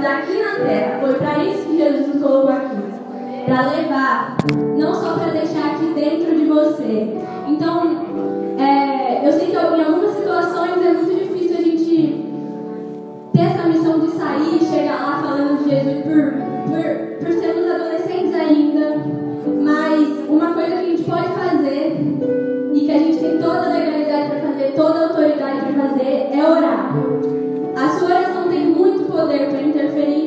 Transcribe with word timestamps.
Mas 0.00 0.06
aqui 0.06 0.40
na 0.40 0.64
terra, 0.64 1.00
foi 1.00 1.14
para 1.14 1.44
isso 1.44 1.64
que 1.64 1.76
Jesus 1.76 2.06
nos 2.06 2.22
colocou 2.22 2.50
aqui. 2.50 2.76
Para 3.46 3.70
levar, 3.72 4.36
não 4.78 4.94
só 4.94 5.14
para 5.14 5.32
deixar 5.32 5.74
aqui 5.74 5.86
dentro 5.92 6.36
de 6.36 6.44
você. 6.44 7.16
Então, 7.48 8.06
é, 8.58 9.26
eu 9.26 9.32
sei 9.32 9.46
que 9.48 9.56
em 9.56 9.56
algumas 9.56 10.14
situações 10.14 10.86
é 10.86 10.92
muito 10.92 11.18
difícil 11.18 11.56
a 11.58 11.62
gente 11.62 12.24
ter 13.32 13.40
essa 13.40 13.66
missão 13.66 13.98
de 13.98 14.10
sair 14.12 14.62
e 14.62 14.64
chegar 14.66 15.00
lá 15.00 15.20
falando 15.20 15.64
de 15.64 15.70
Jesus 15.70 16.04
por, 16.04 16.32
por, 16.68 17.24
por 17.24 17.32
sermos 17.32 17.68
adolescentes 17.68 18.34
ainda. 18.36 19.02
Mas 19.64 20.28
uma 20.28 20.54
coisa 20.54 20.76
que 20.76 20.78
a 20.78 20.90
gente 20.90 21.02
pode 21.02 21.28
fazer 21.30 21.96
e 22.72 22.80
que 22.82 22.90
a 22.92 22.98
gente 22.98 23.18
tem 23.18 23.38
toda 23.38 23.66
a 23.66 23.72
legalidade 23.72 24.28
para 24.28 24.40
fazer, 24.42 24.72
toda 24.76 24.96
a 24.96 25.08
autoridade 25.08 25.60
para 25.60 25.88
fazer, 25.88 26.28
é 26.32 26.48
orar 26.48 26.94
poder 29.28 29.50
para 29.50 29.60
interferir 29.60 30.17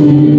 Deus. 0.00 0.29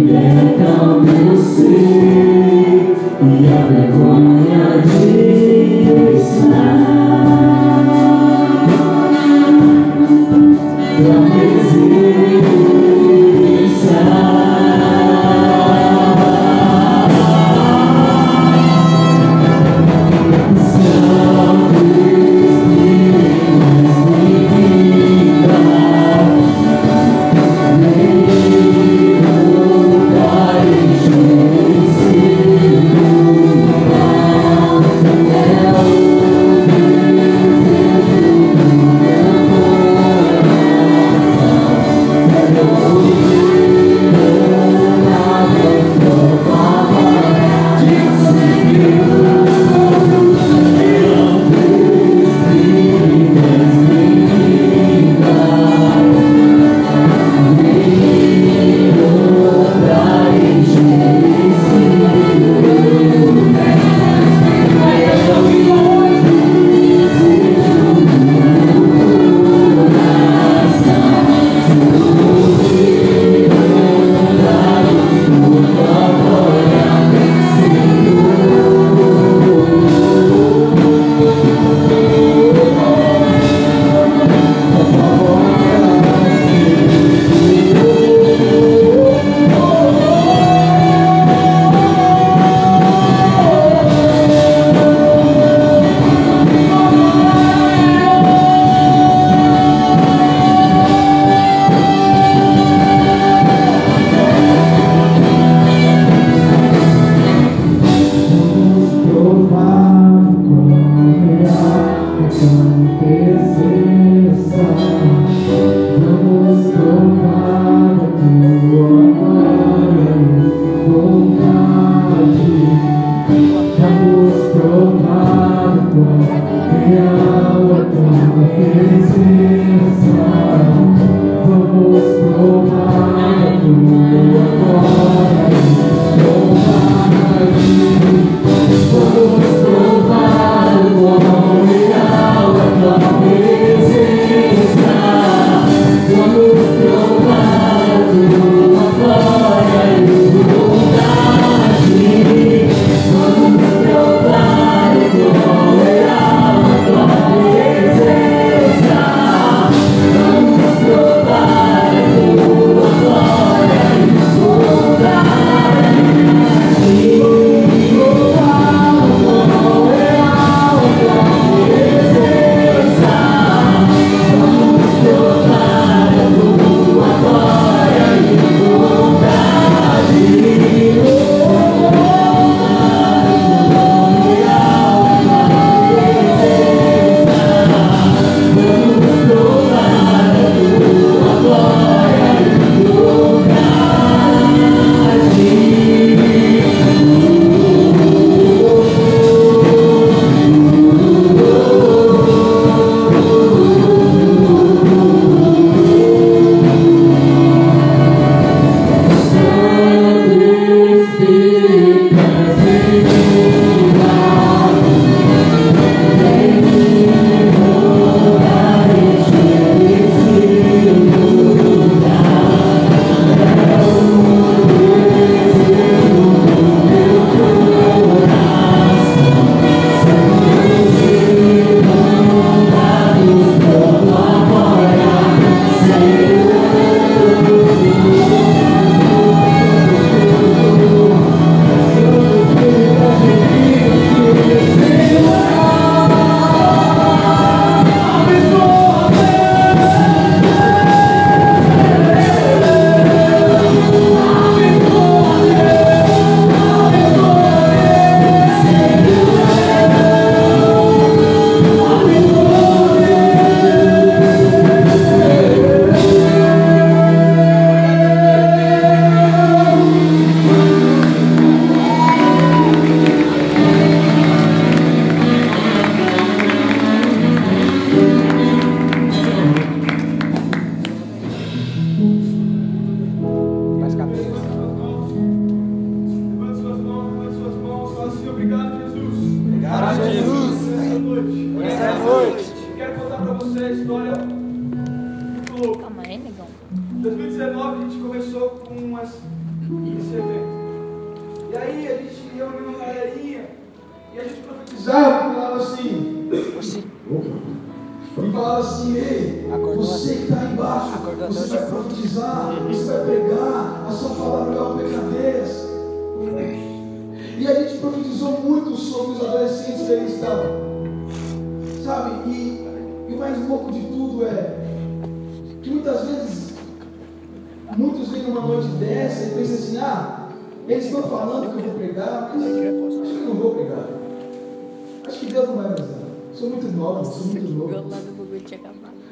Deus 335.42 335.48
não 335.48 335.56
vai 335.62 335.68
me 335.68 335.74
usar. 335.74 336.02
Sou 336.34 336.48
muito 336.50 336.76
nova, 336.76 337.04
sou 337.04 337.26
muito 337.26 337.52
novo. 337.52 337.90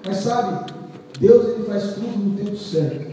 Mas 0.07 0.17
sabe, 0.19 0.73
Deus 1.19 1.49
ele 1.49 1.65
faz 1.65 1.95
tudo 1.95 2.07
no 2.19 2.37
tempo 2.37 2.57
certo. 2.57 3.11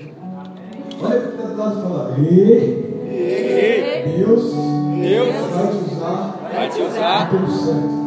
Olha 1.02 1.20
para 1.20 1.28
o 1.28 1.32
que 1.32 1.38
está 1.38 1.48
do 1.48 1.58
lado 1.58 1.80
e 1.80 1.82
fala, 1.82 2.16
ei, 2.20 4.14
Deus, 4.18 4.54
vai 4.54 5.68
te 5.68 5.94
usar, 5.94 6.50
Vai 6.54 6.70
te 6.70 6.82
usar. 6.82 7.34
no 7.34 7.40
tempo 7.40 7.52
certo. 7.52 7.98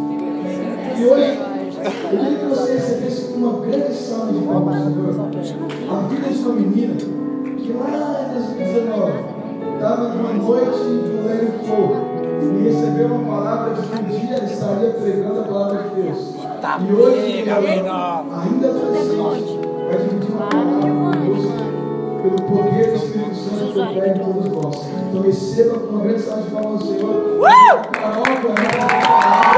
E 0.98 1.04
hoje, 1.06 1.38
eu 1.84 1.90
queria 2.10 2.38
que 2.38 2.44
você 2.46 2.72
recebesse 2.74 3.32
uma 3.32 3.60
grande 3.66 3.94
salva 3.94 4.32
de 4.32 4.44
palmas, 4.44 4.82
Senhor, 4.84 5.90
a 5.90 6.00
vida 6.08 6.28
de 6.28 6.38
uma 6.38 6.54
menina 6.54 6.94
que 6.94 7.72
lá 7.72 8.26
em 8.28 8.34
2019 8.56 9.12
estava 9.74 10.08
numa 10.14 10.32
noite 10.34 10.78
do 10.78 11.26
Leme 11.26 11.64
Fogo 11.66 12.09
e 12.44 12.62
recebeu 12.64 13.06
uma 13.08 13.36
palavra 13.36 13.74
de 13.74 13.82
que 13.82 13.94
um 13.94 14.04
dia 14.04 14.36
ela 14.36 14.44
estaria 14.44 14.90
pregando 14.90 15.40
a 15.40 15.44
palavra 15.44 15.82
de 15.82 16.02
Deus. 16.02 16.34
e 16.80 16.92
hoje, 16.92 17.44
ainda 17.50 18.68
adolescente, 18.68 19.60
vai 19.88 19.98
dividir 19.98 20.30
uma 20.30 20.46
palavra 20.48 20.80
conosco 20.80 21.70
pelo 22.22 22.36
poder 22.42 22.90
do 22.90 22.96
Espírito 22.96 23.34
Santo 23.34 23.72
que 23.72 23.80
opera 23.80 24.08
em 24.08 24.18
todos 24.18 24.48
nós. 24.50 24.88
Então 25.08 25.22
receba 25.22 25.78
uma 25.78 26.02
grande 26.02 26.22
salva 26.22 26.42
de 26.42 26.50
palmas 26.50 26.78
do 26.80 26.86
Senhor. 26.86 27.40
Carol, 27.92 28.24
Linda! 28.26 29.49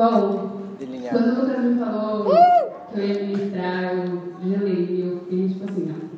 Bom, 0.00 0.62
Delineado. 0.78 1.18
quando 1.18 1.28
o 1.36 1.40
Lucas 1.42 1.62
me 1.62 1.78
falou 1.78 2.24
que 2.24 2.98
eu 3.00 3.04
ia 3.06 3.22
ministrar, 3.22 3.82
eu 3.94 4.22
gelei 4.42 4.86
e 4.88 5.00
eu 5.02 5.20
fiquei 5.20 5.48
tipo 5.48 5.64
assim, 5.70 5.94
ó. 5.94 6.10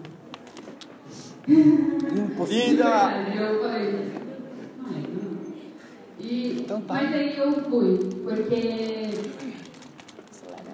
Aí 1.49 3.39
eu 3.43 3.61
falei, 3.61 4.13
"Ai, 4.87 5.03
não." 5.13 5.31
e, 6.21 6.61
Então 6.61 6.81
tá. 6.83 6.95
Mas 6.95 7.13
aí 7.13 7.37
eu 7.37 7.51
fui, 7.65 7.99
porque 8.23 9.11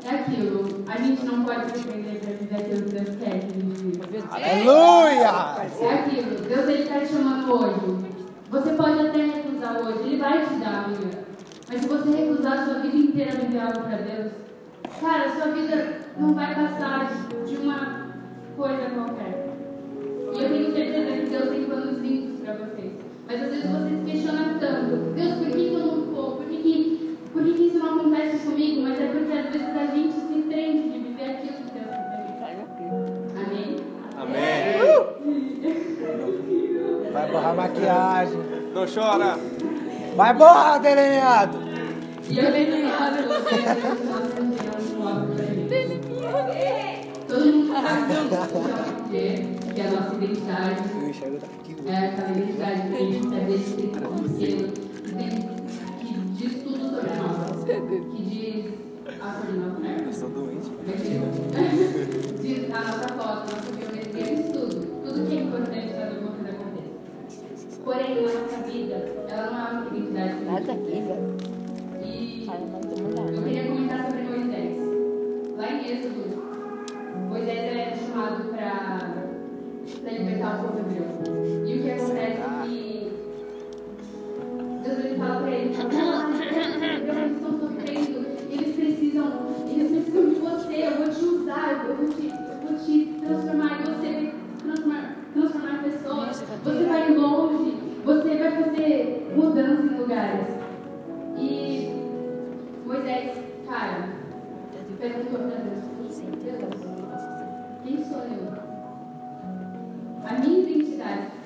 é 0.05 0.11
aquilo, 0.15 0.85
a 0.87 0.97
gente 0.99 1.25
não 1.25 1.45
pode 1.45 1.79
se 1.79 1.85
prender 1.87 2.21
pra 2.21 2.33
viver 2.35 2.57
aquilo 2.57 2.83
que 2.83 2.95
Deus 2.95 3.17
quer 3.17 3.41
que 3.41 3.47
a 3.47 3.55
gente 3.55 3.81
viva. 3.85 4.05
Aleluia. 4.33 5.33
É 5.81 5.95
aquilo, 5.95 6.41
Deus 6.47 6.69
ele 6.69 6.83
está 6.83 7.01
te 7.01 7.07
chamando 7.07 7.53
hoje. 7.55 8.19
Você 8.51 8.71
pode 8.75 9.01
até 9.01 9.19
recusar 9.19 9.81
hoje, 9.81 9.99
Ele 10.05 10.17
vai 10.19 10.45
te 10.47 10.55
dar, 10.57 10.85
amiga. 10.85 11.28
Mas 11.71 11.83
se 11.83 11.89
você 11.89 12.11
recusar 12.11 12.61
a 12.61 12.65
sua 12.65 12.75
vida 12.79 12.97
inteira 12.97 13.33
viver 13.33 13.61
algo 13.61 13.81
para 13.81 13.99
Deus, 13.99 14.33
cara, 14.99 15.29
sua 15.31 15.49
vida 15.53 16.01
não 16.19 16.33
vai 16.33 16.55
passar 16.55 17.11
de 17.47 17.57
uma 17.57 18.09
coisa 18.57 18.89
qualquer. 18.89 19.55
E 20.35 20.43
eu 20.43 20.49
tenho 20.49 20.73
certeza 20.73 21.13
que 21.13 21.27
Deus 21.29 21.51
tem 21.51 21.65
planos 21.65 21.99
lindos 22.01 22.41
para 22.41 22.55
vocês. 22.55 22.93
Mas 23.27 23.43
às 23.43 23.51
vezes 23.51 23.71
você 23.71 23.91
se 23.91 24.05
questiona 24.11 24.59
tanto, 24.59 24.97
Deus, 25.15 25.35
por 25.35 25.47
que, 25.47 25.69
que 25.69 25.75
eu 25.75 25.81
não 25.81 26.07
vou? 26.07 26.37
Por 26.37 26.47
que, 26.47 26.57
que, 26.57 27.19
por 27.35 27.45
que, 27.45 27.53
que 27.53 27.63
isso 27.65 27.79
não 27.79 28.01
acontece 28.01 28.47
comigo? 28.47 28.81
Mas 28.81 28.99
é 28.99 29.07
porque 29.09 29.33
às 29.33 29.45
vezes 29.53 29.77
a 29.77 29.87
gente 29.95 30.15
se 30.15 30.43
prende 30.49 30.89
de 30.89 30.99
viver 31.01 31.31
aquilo 31.33 31.53
que 31.53 31.71
Deus 31.75 31.87
quer. 32.39 32.67
Amém? 33.45 33.77
Amém. 34.17 34.79
Vai 37.13 37.31
borrar 37.31 37.55
maquiagem. 37.55 38.39
Não 38.73 38.87
chora. 38.87 39.37
Vai 40.19 40.35
borrar, 40.35 40.83
delineado. 40.83 41.59
E 42.29 42.39
eu 42.41 42.51
lembro 42.51 42.75
que. 42.75 42.89
Todo 47.29 47.47
mundo 47.47 47.73
sabe 47.73 49.17
é, 49.17 49.47
é 49.77 49.87
a 49.87 49.91
nossa 49.93 50.15
identidade. 50.17 50.83
Eu 51.23 51.39
daqui. 51.39 51.77
É 51.87 51.91
aquela 52.09 52.31
identidade 52.33 52.81
que 52.89 52.97
a 52.97 52.99
gente 52.99 53.29
selo 54.29 54.73
que 56.01 56.13
diz 56.35 56.53
tudo 56.65 56.83
sobre 56.91 57.11
nós. 57.15 57.63
Que 57.63 57.75
diz 58.11 58.75
a 59.21 59.25
cor 59.35 59.55
nosso 59.55 59.79
nervo. 59.81 60.11
Estou 60.11 60.31
doente. 60.31 60.69
Diz 62.43 62.75
a 62.75 62.81
nossa 62.81 63.09
foto, 63.09 63.55
nossa 63.55 63.71
biometria, 63.71 64.35
diz 64.35 64.47
tudo. 64.51 64.75
Tudo 65.05 65.29
que 65.29 65.37
é 65.37 65.41
importante 65.43 65.89
para 65.95 66.09
alguma 66.09 66.33
coisa 66.33 66.51
aconteça. 66.51 66.89
Porém, 67.89 68.17
na 68.17 68.21
nossa 68.21 68.63
vida, 68.71 68.97
ela 69.31 69.51
não 69.51 69.57
é 69.57 69.81
uma 69.81 69.97
identidade 69.97 70.71
a 70.71 70.75
velho. 70.75 71.37
E 72.05 72.47
eu 72.47 73.43
queria 73.43 73.65
comentar 73.65 74.05
sobre 74.05 74.25
Moisés. 74.25 74.77
Lá 75.57 75.73
em 75.73 75.91
Êxodo, 75.91 76.23
Moisés 77.31 77.59
era 77.59 77.97
chamado 77.97 78.45
para 78.51 80.11
libertar 80.13 80.61
o 80.61 80.69
povo 80.69 80.81
hebreu. 80.81 81.07
E 81.67 81.79
o 81.79 81.83
que 81.83 81.91
acontece 81.91 82.21
é 82.21 82.63
que 82.67 83.13
Deus 84.85 84.99
ele 85.07 85.17
fala 85.17 85.41
para 85.41 85.51
ele, 85.51 85.75
"Ah, 85.81 86.31
eles 87.23 87.37
estão 87.37 87.53
sofrendo, 87.59 88.27
eles 88.51 88.77
precisam, 88.77 89.29
eles 89.67 89.91
precisam 89.93 90.29
de 90.29 90.35
você, 90.35 90.87
eu 90.89 90.95
vou 90.99 91.09
te 91.09 91.25
usar, 91.25 91.87
eu 91.89 91.97
vou 91.97 92.07
te, 92.07 92.27
eu 92.27 92.69
vou 92.69 92.79
te 92.85 93.15
transformar, 93.25 93.78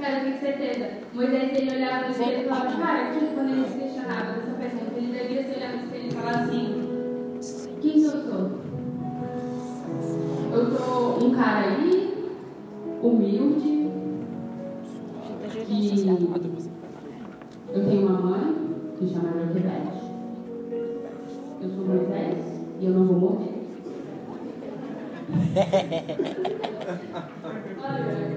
Cara, 0.02 0.18
eu 0.18 0.24
tenho 0.24 0.40
certeza. 0.40 0.90
Moisés, 1.14 1.56
ele 1.56 1.76
olhava 1.76 2.06
no 2.06 2.10
espelho 2.10 2.40
e 2.40 2.48
falava, 2.48 2.76
cara, 2.76 3.12
quando 3.34 3.50
ele 3.50 3.64
se 3.68 3.78
questionava 3.78 4.32
dessa 4.32 4.50
pergunta, 4.58 4.96
ele 4.96 5.16
devia 5.16 5.44
se 5.44 5.54
olhar 5.56 5.76
no 5.76 5.84
espelho 5.84 6.08
e 6.08 6.10
falar 6.10 6.40
assim, 6.40 6.64
quem 7.80 8.02
eu 8.02 8.10
sou? 8.10 8.50
Eu 10.52 10.72
sou 10.76 11.24
um 11.24 11.30
cara 11.32 11.68
aí, 11.68 12.26
humilde, 13.00 13.92
que 15.64 15.94
eu 17.72 17.84
tenho 17.84 18.08
uma 18.08 18.20
mãe 18.20 18.56
que 18.98 19.08
chama 19.08 19.38
Joquebede. 19.38 20.02
Eu 21.62 21.68
sou 21.70 21.84
Moisés 21.86 22.66
e 22.80 22.86
eu 22.86 22.92
não 22.92 23.06
vou 23.06 23.20
morrer. 23.20 23.52
Olha, 27.84 28.31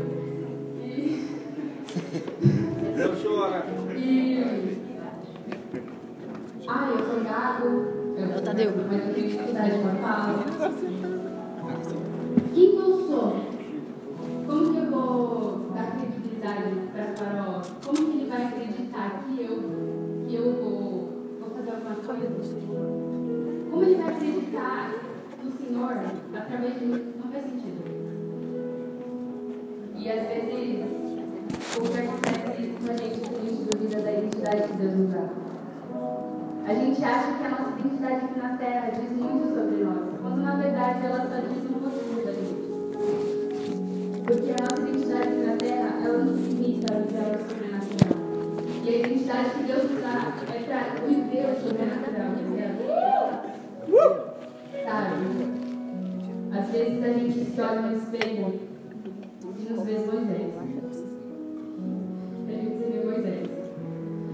a 8.55 9.95
fala. 10.01 10.45
Quem 12.53 12.75
eu 12.75 13.07
sou? 13.07 13.35
Como 14.47 14.71
que 14.71 14.77
eu 14.77 14.91
vou 14.91 15.71
dar 15.75 15.91
credibilidade 15.97 16.75
para 16.93 17.15
Farol? 17.15 17.61
Como 17.83 17.97
que 17.97 18.17
ele 18.17 18.29
vai 18.29 18.43
acreditar 18.45 19.25
que 19.25 19.41
eu, 19.41 20.25
que 20.29 20.35
eu 20.35 20.53
vou, 20.53 21.37
vou 21.41 21.49
fazer 21.53 21.71
alguma 21.71 21.95
coisa? 21.95 22.27
Como 23.69 23.83
ele 23.83 23.95
vai 23.95 24.13
acreditar 24.13 24.93
no 25.43 25.51
Senhor 25.51 25.91
através 26.33 26.79
de 26.79 26.85
mim? 26.85 27.13
Não 27.21 27.31
faz 27.31 27.43
sentido. 27.43 27.83
E 29.97 30.09
às 30.09 30.27
vezes, 30.27 30.85
o 31.75 31.81
que 31.81 31.97
acontece 31.97 32.73
com 32.79 32.91
a 32.91 32.95
gente 32.95 33.19
a 33.25 33.39
gente 33.43 33.63
duvida 33.69 34.01
da 34.01 34.11
identidade 34.13 34.67
que 34.69 34.77
Deus 34.77 34.95
nos 34.95 35.09
dá? 35.09 35.44
A 36.67 36.73
gente 36.73 37.03
acha 37.03 37.37
que 37.37 37.45
a 37.45 37.49
nossa 37.49 37.79
identidade 37.79 38.25
aqui 38.25 38.39
na 38.39 38.57
Terra 38.57 38.89
diz 38.89 39.11
muito 39.11 39.53
sobre 39.53 39.83
nós, 39.83 40.19
quando 40.19 40.41
na 40.41 40.55
verdade 40.55 41.05
ela 41.05 41.19
só 41.29 41.39
diz 41.47 41.63
um 41.63 41.73
pouquinho 41.79 42.25
da 42.25 42.31
gente. 42.31 42.65
Porque 44.25 44.49
a 44.49 44.57
nossa 44.63 44.81
identidade 44.81 45.27
aqui 45.27 45.45
na 45.45 45.55
Terra, 45.57 46.01
ela 46.03 46.17
não 46.23 46.33
se 46.33 46.41
limita 46.41 46.93
viver 46.95 47.19
ao 47.19 47.37
sobrenatural. 47.37 48.17
E 48.83 48.89
a 48.89 48.97
identidade 48.97 49.49
que 49.51 49.63
Deus 49.63 49.91
nos 49.91 50.01
dá 50.01 50.33
é 50.55 50.59
para 50.63 51.05
viver 51.05 51.45
o 51.45 51.55
sobrenatural, 51.61 52.33
ligado? 52.55 52.81
Sabe? 54.85 55.25
Às 56.51 56.65
vezes 56.71 57.03
a 57.03 57.13
gente 57.13 57.45
se 57.45 57.61
olha 57.61 57.81
no 57.81 57.95
espelho 57.95 58.59
e 59.43 59.71
nos 59.71 59.85
vê 59.85 59.99
Moisés. 59.99 60.49
A 60.57 62.51
gente 62.51 62.71
se 62.75 62.83
vê 62.91 62.97
Moisés. 63.05 63.49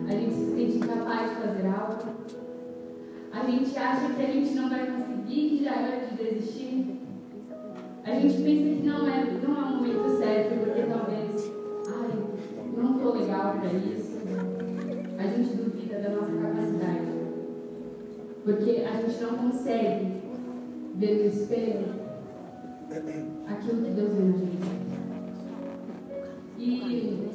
A 0.07 0.11
gente 0.11 0.33
se 0.33 0.45
sente 0.55 0.77
incapaz 0.77 1.29
de 1.29 1.35
fazer 1.35 1.67
algo. 1.67 2.20
A 3.33 3.45
gente 3.45 3.77
acha 3.77 4.13
que 4.13 4.21
a 4.21 4.27
gente 4.27 4.53
não 4.53 4.69
vai 4.69 4.85
conseguir, 4.85 5.49
que 5.49 5.63
já 5.63 5.75
é 5.75 6.07
de 6.09 6.23
desistir. 6.23 6.99
A 8.03 8.11
gente 8.11 8.43
pensa 8.43 8.81
que 8.81 8.87
não 8.87 9.07
é, 9.07 9.23
não 9.47 9.57
é 9.57 9.61
o 9.61 9.75
momento 9.77 10.17
certo, 10.17 10.59
porque 10.59 10.81
talvez, 10.83 11.51
ai, 11.87 12.09
não 12.75 12.97
estou 12.97 13.17
legal 13.17 13.55
para 13.59 13.73
isso. 13.73 14.17
A 15.17 15.23
gente 15.23 15.55
duvida 15.55 15.99
da 15.99 16.09
nossa 16.09 16.31
capacidade. 16.31 17.11
Porque 18.43 18.83
a 18.85 19.01
gente 19.01 19.21
não 19.21 19.37
consegue 19.37 20.21
ver 20.95 21.19
no 21.19 21.25
espelho 21.25 22.01
aquilo 23.47 23.83
que 23.83 23.91
Deus 23.91 24.13
vê. 24.13 24.81
E. 26.57 27.31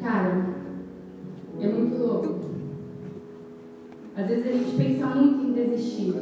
Cara, 0.00 0.41
louco. 2.26 2.50
Às 4.16 4.26
vezes 4.26 4.46
a 4.46 4.52
gente 4.52 4.76
pensa 4.76 5.06
muito 5.06 5.44
em 5.46 5.52
desistir. 5.52 6.14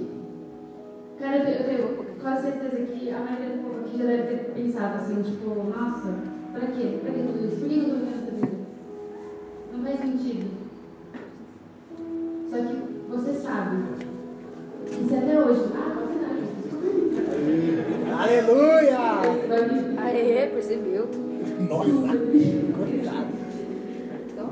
Cara, 1.19 1.39
eu 1.39 1.45
tenho, 1.45 1.57
eu 1.59 1.65
tenho 1.65 2.07
quase 2.23 2.43
certeza 2.43 2.77
que 2.87 3.11
a 3.11 3.19
maioria 3.19 3.57
do 3.57 3.63
povo 3.63 3.81
aqui 3.81 3.99
já 3.99 4.05
deve 4.05 4.23
ter 4.23 4.53
pensado 4.55 4.97
assim, 4.99 5.23
tipo, 5.23 5.55
nossa, 5.55 6.15
pra 6.53 6.67
quê? 6.69 6.99
Pra 7.03 7.13
que 7.13 7.23
tudo 7.23 7.45
isso? 7.47 7.57
Por 7.57 7.69
que 7.69 7.77
eu 7.77 7.85
tô 7.85 7.91
vivendo 7.91 8.23
essa 8.23 8.31
vida? 8.31 8.53
Não 9.73 9.83
faz 9.85 9.99
sentido. 10.01 10.51
Só 12.51 12.57
que 12.57 12.75
você 13.11 13.33
sabe 13.35 13.77
que 14.87 15.05
se 15.09 15.15
até 15.15 15.39
hoje. 15.45 15.65
Ah, 15.75 15.97
você 16.01 16.19
não, 18.07 18.19
Aleluia! 18.19 18.99
vai 19.49 19.69
viver. 19.69 19.99
Aê, 19.99 20.47
percebeu? 20.49 21.09
Nossa! 21.69 22.17
Cuidado! 22.17 23.31
Então, 24.33 24.51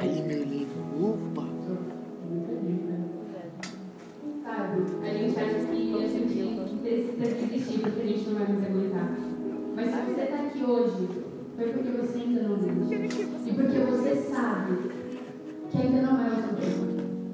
Aí, 0.00 0.22
meu. 0.22 0.46
Ufa! 1.00 1.42
Sabe? 4.44 4.76
A 5.02 5.12
gente 5.12 5.36
acha 5.36 5.58
que 5.66 5.94
a 5.94 6.06
gente 6.06 6.76
precisa 6.80 7.26
desistir 7.34 7.80
porque 7.80 8.00
a 8.00 8.06
gente 8.06 8.28
não 8.28 8.38
vai 8.38 8.46
mais 8.46 8.64
aguentar. 8.64 9.08
Mas 9.74 9.90
se 9.90 9.96
você 9.96 10.22
está 10.22 10.36
aqui 10.36 10.62
hoje, 10.62 11.08
foi 11.56 11.72
porque 11.72 11.90
você 11.90 12.18
ainda 12.18 12.42
não 12.42 12.58
desistiu. 12.58 13.04
E 13.46 13.52
porque 13.52 13.78
você 13.80 14.14
sabe 14.30 14.90
que 15.72 15.76
ainda 15.76 16.02
não 16.02 16.20
é 16.20 16.28
o 16.28 16.36
seu 16.36 16.54
tempo. 16.56 16.86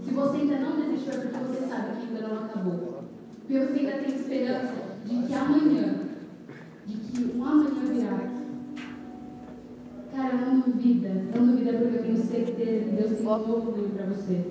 Se 0.03 0.11
você 0.15 0.37
ainda 0.39 0.59
não 0.61 0.81
desistiu, 0.81 1.13
é 1.13 1.17
porque 1.19 1.39
você 1.45 1.67
sabe 1.69 2.01
que 2.01 2.07
ainda 2.07 2.29
não 2.29 2.45
acabou. 2.45 3.05
Porque 3.41 3.59
você 3.59 3.79
ainda 3.81 3.93
tem 3.99 4.15
esperança 4.15 4.84
de 5.05 5.27
que 5.27 5.35
amanhã, 5.35 5.95
de 6.87 6.95
que 6.97 7.37
um 7.37 7.45
amanhã 7.45 7.85
virá. 7.93 8.31
Cara, 10.15 10.37
não 10.47 10.61
duvida. 10.61 11.11
Não 11.35 11.47
duvida 11.47 11.73
porque 11.73 11.97
eu 11.97 12.03
tenho 12.03 12.17
certeza 12.17 12.85
que 12.85 12.97
Deus 12.97 13.11
tem 13.13 13.21
um 13.21 13.25
novo 13.25 13.73
caminho 13.73 13.91
para 13.91 14.07
você. 14.07 14.45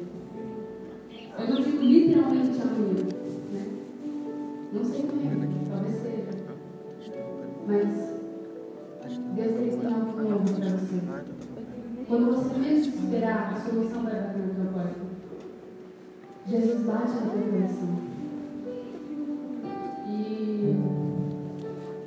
Eu 1.39 1.47
não 1.47 1.61
digo 1.61 1.81
literalmente 1.81 2.61
amanhã, 2.61 3.03
né? 3.51 3.67
Não 4.73 4.85
sei 4.85 5.03
como 5.03 5.21
é, 5.21 5.47
talvez 5.69 5.95
seja. 6.01 6.33
Mas 7.67 8.13
Deus 9.35 9.75
tem 9.75 9.93
algo 9.93 10.21
novo 10.21 10.53
para 10.53 10.69
você. 10.69 11.01
Quando 12.07 12.25
você 12.35 12.59
menos 12.59 12.87
esperar, 12.87 13.53
a 13.53 13.59
solução 13.61 14.03
vai 14.03 14.13
bater 14.13 14.37
na 14.37 14.53
tua 14.53 14.73
porta. 14.73 15.13
Jesus 16.47 16.81
bate 16.81 17.11
no 17.13 17.31
teu 17.31 17.51
coração. 17.51 18.12
E 20.15 20.75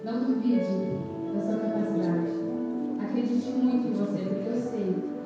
não 0.04 0.24
duvide 0.24 0.76
da 1.34 1.40
sua 1.42 1.58
capacidade. 1.58 2.30
Acredite 3.02 3.50
muito 3.50 3.88
em 3.88 3.92
você, 3.92 4.22
porque 4.22 4.48
eu 4.48 4.60
sei 4.60 5.16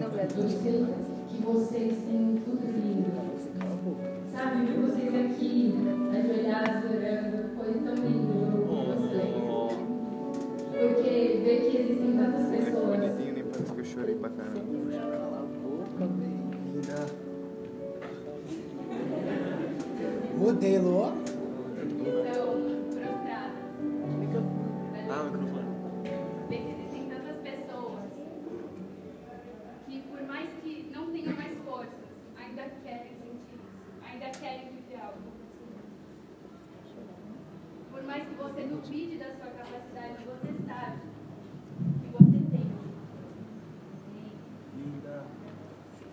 não, 0.00 0.08
eu 0.10 0.48
sei 0.48 0.86
que 1.28 1.42
vocês 1.42 1.94
têm 1.98 2.40
tudo 2.44 2.66
lindo. 2.66 3.10
Sabe, 4.32 4.66
ver 4.66 4.80
vocês 4.80 5.14
aqui, 5.14 5.74
ajoelhados, 6.10 6.90
orando, 6.90 7.36
foi 7.56 7.74
tão 7.74 7.94
lindo 7.94 8.34
com 8.66 8.78
vocês. 8.86 9.34
Porque 10.70 11.40
ver 11.44 11.56
que 11.60 11.76
existem 11.78 12.12
tantas 12.16 12.46
pessoas. 12.48 12.98
Nem 12.98 13.44
parece 13.44 13.72
que 13.72 13.80
eu 13.80 13.84
chorei 13.84 14.14
pra 14.14 14.30
caramba. 14.30 14.64
Modelo, 20.38 20.96
ó. 20.96 21.23
Você 38.54 38.68
duvide 38.68 39.16
da 39.18 39.26
sua 39.26 39.50
capacidade, 39.50 40.24
você 40.24 40.52
sabe 40.64 40.98
que 42.02 42.08
você 42.12 42.38
tem. 42.52 42.66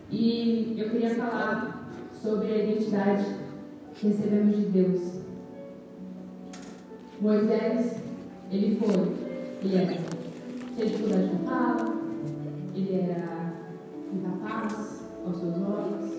E 0.10 0.76
eu 0.76 0.90
queria 0.90 1.14
falar 1.14 1.88
sobre 2.12 2.52
a 2.52 2.64
identidade 2.64 3.26
que 3.94 4.08
recebemos 4.08 4.58
de 4.58 4.66
Deus. 4.66 5.22
Moisés, 7.22 8.02
ele 8.50 8.76
foi, 8.78 8.90
ele 9.62 9.76
era 9.76 9.94
cheio 9.94 10.08
de 10.76 10.86
dificuldade 10.86 11.30
com 11.30 11.46
fala, 11.46 11.96
ele 12.74 12.96
era 12.96 13.54
incapaz 14.12 15.04
aos 15.24 15.38
seus 15.38 15.58
olhos. 15.58 16.12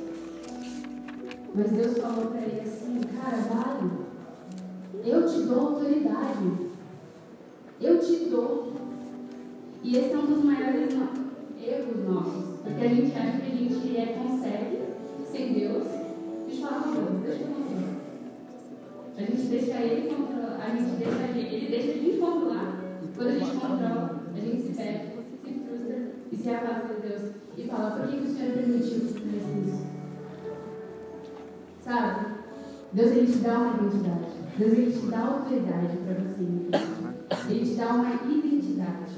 Mas 1.52 1.72
Deus 1.72 1.98
falou 1.98 2.26
para 2.26 2.42
ele 2.42 2.60
assim, 2.60 3.00
cara, 3.00 3.36
vale, 3.38 4.11
eu 5.04 5.26
te 5.26 5.40
dou 5.42 5.60
autoridade, 5.60 6.70
eu 7.80 7.98
te 7.98 8.24
dou. 8.26 8.72
E 9.82 9.96
esse 9.96 10.12
é 10.12 10.18
um 10.18 10.26
dos 10.26 10.44
maiores 10.44 10.94
erros 11.60 12.08
nossos, 12.08 12.60
porque 12.62 12.84
a 12.84 12.88
gente 12.88 13.18
acha 13.18 13.38
que 13.38 13.52
a 13.52 13.56
gente 13.56 13.96
é, 13.96 14.06
consegue 14.06 14.78
sem 15.30 15.52
Deus. 15.54 15.84
Deixa 16.46 16.62
eu 16.62 16.68
uma 16.68 16.82
coisa, 16.82 17.18
deixa 17.24 17.42
eu 17.42 17.48
controlar. 17.48 17.92
A 19.16 19.20
gente 19.20 19.42
deixa 19.42 19.80
ele 19.80 20.14
controlar, 20.14 20.64
a 20.64 20.76
gente 20.76 20.96
deixa 20.96 21.22
ele, 21.24 21.56
ele 21.56 21.68
deixa 21.68 21.98
a 21.98 22.20
controlar. 22.20 22.82
Quando 23.16 23.28
a 23.28 23.32
gente 23.32 23.50
controla, 23.50 24.22
a 24.34 24.40
gente 24.40 24.62
se 24.62 24.74
perde, 24.74 25.06
se 25.44 25.54
frustra 25.60 26.12
e 26.30 26.36
se 26.36 26.48
afasta 26.48 26.94
de 26.94 27.08
Deus. 27.08 27.22
E 27.56 27.62
fala, 27.64 27.90
por 27.90 28.08
que, 28.08 28.16
que 28.18 28.28
o 28.28 28.34
Senhor 28.34 28.52
permitiu 28.52 29.00
que 29.00 29.20
fizesse 29.20 29.58
isso? 29.66 29.86
Sabe? 31.82 32.26
Deus 32.92 33.10
ele 33.10 33.26
te 33.26 33.38
dá 33.38 33.58
uma 33.58 33.74
identidade. 33.74 34.31
Deus 34.58 34.72
ele 34.72 34.92
te 34.92 35.06
dá 35.06 35.18
autoridade 35.20 35.96
para 36.04 36.14
você. 36.14 37.50
Ele 37.50 37.66
te 37.66 37.74
dá 37.74 37.88
uma 37.88 38.14
identidade. 38.14 39.12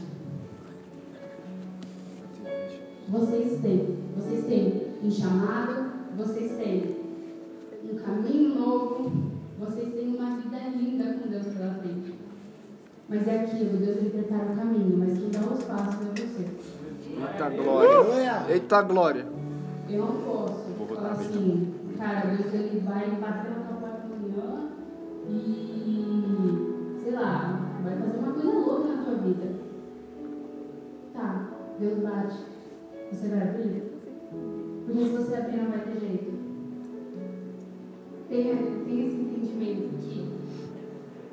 Vocês 3.09 3.61
têm. 3.61 3.99
Vocês 4.16 4.47
têm 4.47 4.94
um 5.03 5.11
chamado, 5.11 5.90
vocês 6.16 6.53
têm 6.57 6.97
um 7.85 7.97
caminho 7.97 8.55
novo, 8.55 9.12
vocês 9.59 9.92
têm 9.92 10.16
uma 10.16 10.37
vida 10.37 10.59
linda 10.77 11.14
com 11.14 11.29
Deus 11.29 11.47
pela 11.47 11.75
frente. 11.75 12.14
Mas 13.09 13.29
é 13.29 13.40
aquilo, 13.40 13.77
Deus 13.79 13.99
ele 13.99 14.11
prepara 14.11 14.53
o 14.53 14.57
caminho, 14.57 14.97
mas 14.97 15.18
quem 15.18 15.31
dá 15.31 15.40
os 15.40 15.64
passos 15.64 16.07
é 16.07 16.20
você. 16.20 16.47
Eita 17.20 17.51
glória. 17.51 18.47
Eita 18.49 18.83
glória. 18.83 19.27
Eu 19.90 19.99
não 19.99 20.23
posso 20.23 20.94
falar 20.94 21.12
assim, 21.12 21.75
cara, 21.99 22.35
Deus 22.35 22.55
ele 22.55 22.81
vai 22.81 23.11
bater 23.11 23.63
e, 25.37 27.01
sei 27.03 27.12
lá, 27.12 27.79
vai 27.83 27.97
fazer 27.97 28.18
uma 28.18 28.33
coisa 28.33 28.51
louca 28.51 28.94
na 28.94 29.05
tua 29.05 29.14
vida. 29.16 29.47
Tá, 31.12 31.51
Deus 31.79 31.99
bate. 31.99 32.38
Você 33.12 33.29
vai 33.29 33.42
abrir? 33.42 33.83
Porque 34.87 35.05
se 35.05 35.11
você 35.11 35.35
abrir 35.37 35.57
não 35.57 35.70
vai 35.70 35.81
ter 35.81 36.01
jeito. 36.01 36.35
Tenha, 38.29 38.57
tenha 38.57 39.07
esse 39.07 39.16
entendimento 39.16 39.99
que 40.01 40.35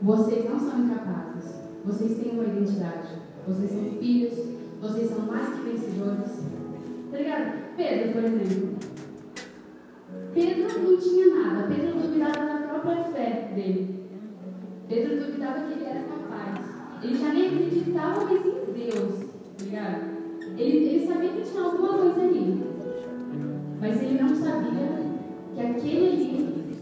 vocês 0.01 0.49
não 0.49 0.59
são 0.59 0.85
incapazes. 0.85 1.61
Vocês 1.85 2.17
têm 2.17 2.33
uma 2.33 2.43
identidade. 2.43 3.19
Vocês 3.47 3.71
são 3.71 3.83
filhos. 3.99 4.33
Vocês 4.81 5.09
são 5.09 5.25
mais 5.25 5.49
que 5.49 5.61
vencedores. 5.61 6.43
Tá 7.11 7.17
ligado? 7.17 7.75
Pedro, 7.75 8.13
por 8.13 8.23
exemplo. 8.23 8.90
Pedro 10.33 10.81
não 10.81 10.97
tinha 10.97 11.35
nada. 11.35 11.67
Pedro 11.67 11.99
duvidava 11.99 12.45
da 12.45 12.67
própria 12.69 13.03
fé 13.05 13.51
dele. 13.53 14.05
Pedro 14.87 15.25
duvidava 15.25 15.67
que 15.67 15.73
ele 15.73 15.85
era 15.85 16.03
capaz. 16.03 17.03
Ele 17.03 17.17
já 17.17 17.33
nem 17.33 17.47
acreditava 17.47 18.25
mais 18.25 18.45
em 18.45 18.73
Deus. 18.73 19.25
Tá 19.57 19.65
ligado? 19.65 20.21
Ele, 20.57 20.77
ele 20.77 21.07
sabia 21.07 21.29
que 21.29 21.49
tinha 21.49 21.63
alguma 21.63 21.97
coisa 21.97 22.21
ali. 22.21 22.63
Mas 23.79 24.01
ele 24.01 24.21
não 24.21 24.35
sabia 24.35 25.01
que 25.53 25.61
aquele 25.61 26.07
ali 26.07 26.75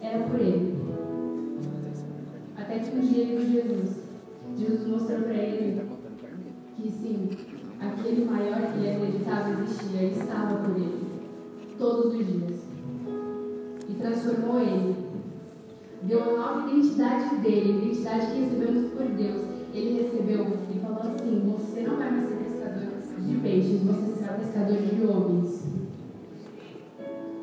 era 0.00 0.18
por 0.24 0.40
ele. 0.40 0.76
Até 2.56 2.78
que 2.78 2.96
um 2.96 3.00
dia 3.00 3.22
ele 3.22 3.44
viu 3.44 3.62
Jesus. 3.62 4.02
Jesus 4.56 4.86
mostrou 4.86 5.22
para 5.22 5.34
ele 5.34 5.82
que 6.76 6.90
sim, 6.90 7.30
aquele 7.80 8.24
maior 8.24 8.72
que 8.72 8.78
ele 8.78 8.90
acreditava 8.90 9.50
existia 9.50 10.02
e 10.02 10.12
estava 10.12 10.56
por 10.56 10.76
ele. 10.76 11.02
Todos 11.78 12.14
os 12.14 12.26
dias. 12.26 12.61
Transformou 14.22 14.60
ele. 14.60 14.94
Deu 16.02 16.20
uma 16.20 16.36
nova 16.36 16.70
identidade 16.70 17.36
dele, 17.38 17.78
identidade 17.78 18.26
que 18.26 18.40
recebemos 18.42 18.92
por 18.92 19.04
Deus. 19.04 19.42
Ele 19.74 20.02
recebeu 20.02 20.46
e 20.70 20.78
falou 20.78 21.00
assim: 21.00 21.52
Você 21.52 21.80
não 21.80 21.96
vai 21.96 22.10
mais 22.12 22.28
ser 22.28 22.36
pescador 22.36 22.92
de 23.18 23.36
peixes, 23.38 23.82
você 23.82 24.14
será 24.16 24.34
pescador 24.34 24.76
de 24.76 25.06
homens. 25.06 25.64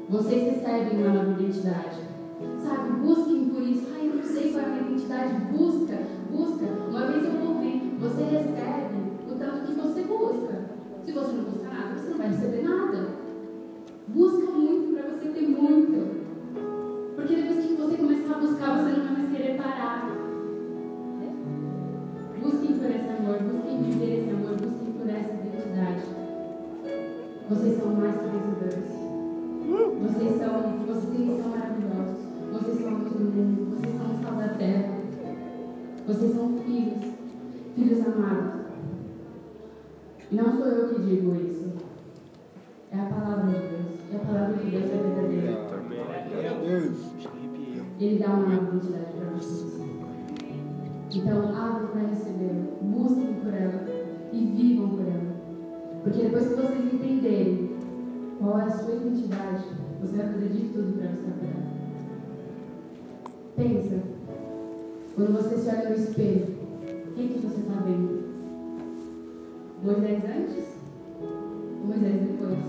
Vocês 0.09 0.53
recebem 0.53 1.03
uma 1.03 1.13
nova 1.13 1.41
identidade. 1.41 1.99
Sabe, 2.63 2.91
busquem 3.01 3.49
por 3.49 3.61
isso. 3.61 3.87
Ai, 3.93 4.07
eu 4.07 4.15
não 4.15 4.23
sei 4.23 4.53
qual 4.53 4.63
é 4.63 4.65
a 4.65 4.69
minha 4.69 4.89
identidade. 4.89 5.33
Busca, 5.51 5.97
busca. 6.31 6.65
Uma 6.89 7.07
vez 7.07 7.25
eu 7.25 7.49
ouvi, 7.49 7.93
você 7.99 8.23
recebe 8.23 8.99
o 9.29 9.35
tanto 9.35 9.67
que 9.67 9.73
você 9.73 10.03
busca. 10.03 10.69
Se 11.03 11.11
você 11.11 11.33
não 11.33 11.43
busca 11.43 11.67
nada, 11.67 11.99
você 11.99 12.09
não 12.09 12.17
vai 12.17 12.29
receber 12.29 12.63
nada. 12.63 13.09
Busca 14.07 14.51
muito 14.51 14.93
para 14.93 15.09
você 15.09 15.27
ter 15.27 15.47
muito. 15.49 16.18
Porque 17.29 17.43
depois 17.43 17.63
que 17.63 17.73
você 17.75 17.97
começar 17.97 18.33
a 18.33 18.39
buscar, 18.39 18.75
você 18.75 18.97
não 18.97 19.05
vai 19.05 19.13
mais 19.13 19.31
querer 19.31 19.55
parar. 19.55 20.17
Busquem 22.41 22.79
por 22.79 22.89
esse 22.89 23.07
amor, 23.07 23.37
busquem 23.43 23.83
viver 23.83 24.21
esse 24.21 24.29
amor, 24.31 24.55
busquem 24.55 24.93
por 24.93 25.07
essa 25.07 25.33
identidade. 25.35 26.05
Vocês 27.47 27.77
são 27.77 27.93
mais 27.93 28.15
que 28.15 28.29
vencedores. 28.29 28.89
Vocês 30.01 30.41
são, 30.41 30.53
vocês 30.87 31.39
são 31.39 31.51
maravilhosos. 31.51 32.17
Vocês 32.51 32.81
são 32.81 32.93
luz 32.97 33.13
do 33.13 33.19
mundo. 33.19 33.75
Vocês 33.75 33.95
são 33.95 34.07
o 34.07 34.23
sal 34.23 34.35
da 34.35 34.47
terra. 34.55 34.95
Vocês 36.07 36.33
são 36.33 36.57
filhos, 36.65 37.13
filhos 37.75 38.07
amados. 38.07 38.53
Não 40.31 40.57
sou 40.57 40.65
eu 40.65 40.95
que 40.95 41.01
digo 41.03 41.35
isso. 41.35 41.73
É 42.91 42.99
a 42.99 43.05
palavra 43.05 43.45
de 43.45 43.51
Deus. 43.51 43.99
E 44.11 44.15
a 44.15 44.19
palavra 44.19 44.57
de 44.57 44.71
Deus 44.71 44.83
é 44.85 44.97
verdadeira. 44.97 45.68
Ele 47.99 48.19
dá 48.19 48.27
uma 48.27 48.47
nova 48.47 48.75
identidade 48.75 49.11
para 49.17 49.29
vocês. 49.37 49.79
Então, 51.13 51.55
abram 51.55 51.87
para 51.87 52.01
receber. 52.01 52.53
Busquem 52.81 53.33
por 53.35 53.53
ela. 53.53 53.85
E 54.31 54.45
vivam 54.45 54.89
por 54.89 55.01
ela. 55.01 55.35
Porque 56.03 56.21
depois 56.21 56.47
que 56.47 56.55
vocês 56.55 56.93
entenderem 56.93 57.71
qual 58.39 58.59
é 58.59 58.63
a 58.63 58.69
sua 58.69 58.95
identidade, 58.95 59.65
você 60.01 60.17
vai 60.17 60.27
fazer 60.27 60.49
de 60.49 60.69
tudo 60.69 60.97
para 60.97 61.09
buscar 61.09 61.31
por 61.31 61.45
ela. 61.45 61.69
Pensa. 63.55 63.99
Quando 65.15 65.33
você 65.33 65.57
se 65.57 65.69
olha 65.69 65.89
no 65.89 65.95
espelho, 65.95 66.45
quem 67.15 67.27
que 67.27 67.39
você 67.39 67.59
está 67.59 67.81
vendo? 67.81 68.19
Moisés 69.83 70.23
antes? 70.23 70.77
Ou 71.21 71.87
Moisés 71.87 72.21
depois? 72.21 72.59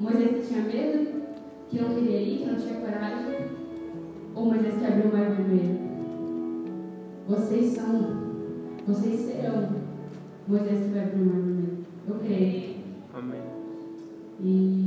Moisés 0.00 0.30
que 0.30 0.46
tinha 0.46 0.62
medo? 0.62 1.13
Que 1.70 1.80
não 1.80 1.94
queria 1.94 2.20
ir? 2.20 2.38
Que 2.38 2.44
não 2.46 2.56
tinha 2.56 2.80
coragem? 2.80 3.48
Ou 4.34 4.46
Moisés 4.46 4.78
que 4.78 4.84
abriu 4.84 5.10
o 5.10 5.16
mar 5.16 5.30
vermelho? 5.30 5.78
Vocês 7.28 7.72
são, 7.72 8.16
vocês 8.86 9.20
serão 9.20 9.68
Moisés 10.46 10.84
que 10.84 10.92
vai 10.92 11.04
abrir 11.04 11.22
o 11.22 11.26
mar 11.26 11.42
vermelho. 11.42 11.86
Eu 12.06 12.14
creio. 12.16 12.74
Amém. 13.14 13.40
E 14.40 14.83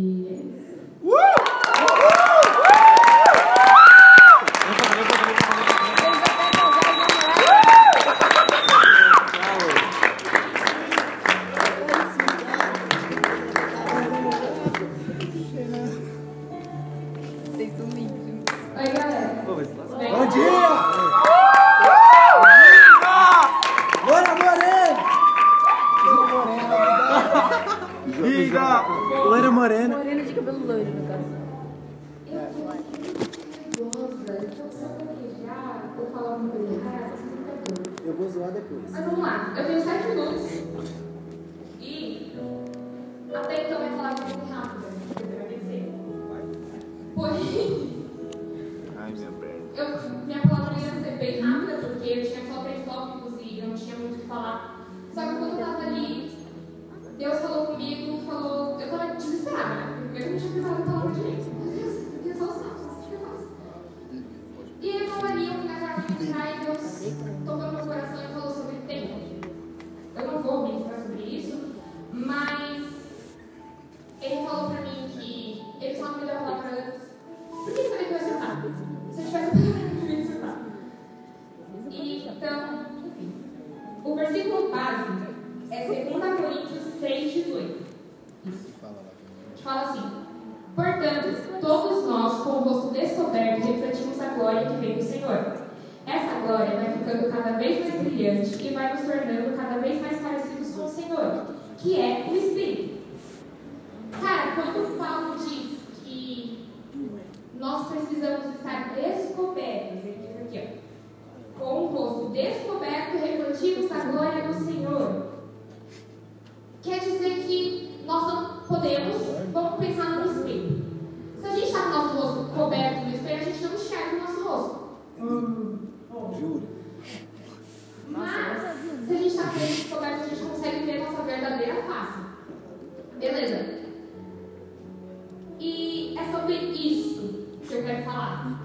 eu 52.09 52.25
tinha 52.25 52.45
só 52.47 52.63
três 52.63 52.85
tópicos 52.85 53.33
e 53.41 53.61
não 53.61 53.75
tinha 53.75 53.95
muito 53.95 54.15
o 54.15 54.19
que 54.19 54.27
falar. 54.27 54.87
Só 55.13 55.21
que 55.21 55.35
quando 55.35 55.59
eu 55.59 55.65
tava 55.65 55.83
ali, 55.83 56.26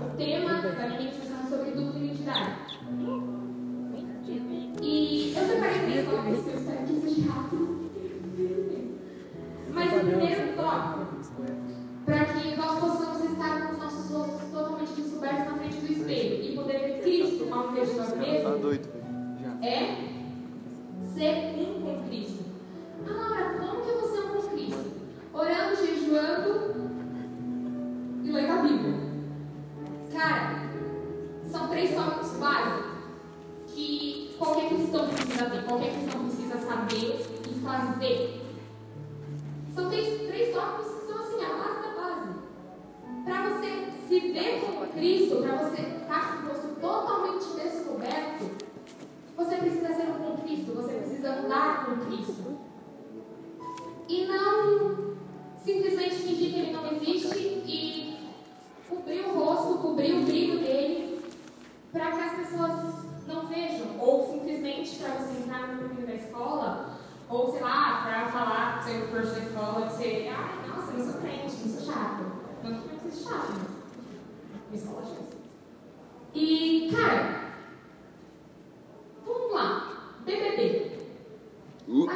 o 0.02 0.31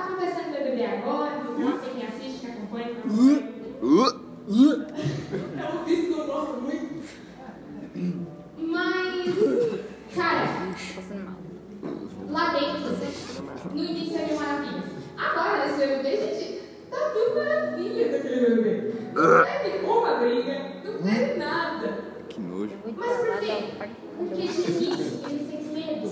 Uh, 0.06 0.08
Tá 0.08 0.12
acontecendo 0.12 0.52
BBB 0.52 0.84
agora, 0.84 1.42
não 1.42 1.80
sei 1.80 1.90
quem 1.90 2.06
assiste, 2.06 2.40
quem 2.40 2.50
acompanha, 2.52 2.92
acompanha. 2.92 3.52
uh, 3.82 4.06
uh. 4.48 4.86
É 5.58 5.74
um 5.74 5.84
vício 5.84 6.14
que 6.14 6.20
eu 6.20 6.26
gosto 6.26 6.60
muito. 6.60 7.02
Mas, 8.58 9.34
cara, 10.14 10.46
mal. 11.24 11.36
lá 12.28 12.52
dentro, 12.54 12.90
no 13.74 13.78
início 13.84 14.16
era 14.16 14.34
maravilha. 14.34 14.84
Agora, 15.18 15.66
nesse 15.66 15.78
BBB, 15.86 16.16
gente, 16.16 16.62
tá 16.88 17.10
tudo 17.12 17.34
maravilha 17.36 18.12
daquele 18.12 18.46
BBB. 18.46 18.94
Não 19.12 19.44
teve 19.44 19.86
uma 19.86 20.14
briga, 20.18 20.54
não 20.84 21.02
teve 21.02 21.34
nada. 21.34 21.98
Que 22.28 22.40
nojo. 22.40 22.68
Te 22.68 22.94
Mas 22.96 23.16
por 23.16 23.40
quê? 23.40 23.74
Porque 23.76 24.32
no 24.32 24.34
início 24.34 24.64
eles 24.66 25.48
têm 25.48 25.62
medo 25.72 26.08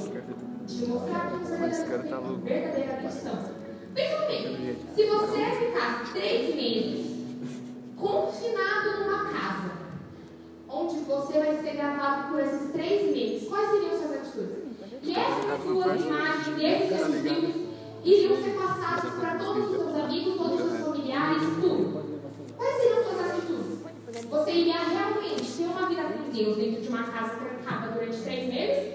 de 0.67 0.87
mostrar 0.87 1.31
que 1.31 1.37
eles 1.37 1.79
Esse 1.79 1.87
cara 1.87 2.03
Pensa 3.95 4.17
comigo, 4.23 4.77
se 4.93 5.07
você 5.07 5.45
ficar 5.57 6.13
três 6.13 6.55
meses 6.55 7.07
confinado 7.97 9.01
numa 9.01 9.25
casa, 9.31 9.71
onde 10.69 10.97
você 11.05 11.39
vai 11.39 11.63
ser 11.63 11.77
gravado 11.77 12.33
por 12.33 12.41
esses 12.41 12.73
três 12.73 13.15
meses, 13.15 13.49
quais 13.49 13.71
seriam 13.71 13.91
suas 13.91 14.13
atitudes? 14.13 14.65
E 15.01 15.13
essas 15.13 15.63
suas 15.63 16.01
imagens, 16.01 16.59
esses 16.59 16.97
seus 16.99 17.15
vídeos 17.21 17.55
iriam 18.05 18.43
ser 18.43 18.59
passados 18.59 19.13
para 19.13 19.39
todos 19.39 19.65
os 19.65 19.71
seus 19.71 19.95
amigos, 19.95 20.37
todos 20.39 20.61
os 20.61 20.71
seus 20.73 20.87
familiares, 20.89 21.43
tudo. 21.61 22.05
Quais 22.57 22.77
seriam 22.77 23.05
suas 23.05 23.31
atitudes? 23.31 24.29
Você 24.29 24.51
iria 24.51 24.79
realmente 24.79 25.53
ter 25.57 25.67
uma 25.67 25.89
vida 25.89 26.03
com 26.03 26.31
Deus 26.33 26.57
dentro 26.57 26.83
de 26.83 26.89
uma 26.89 27.05
casa 27.05 27.37
trancada 27.37 27.93
durante 27.93 28.17
três 28.23 28.49
meses? 28.53 28.95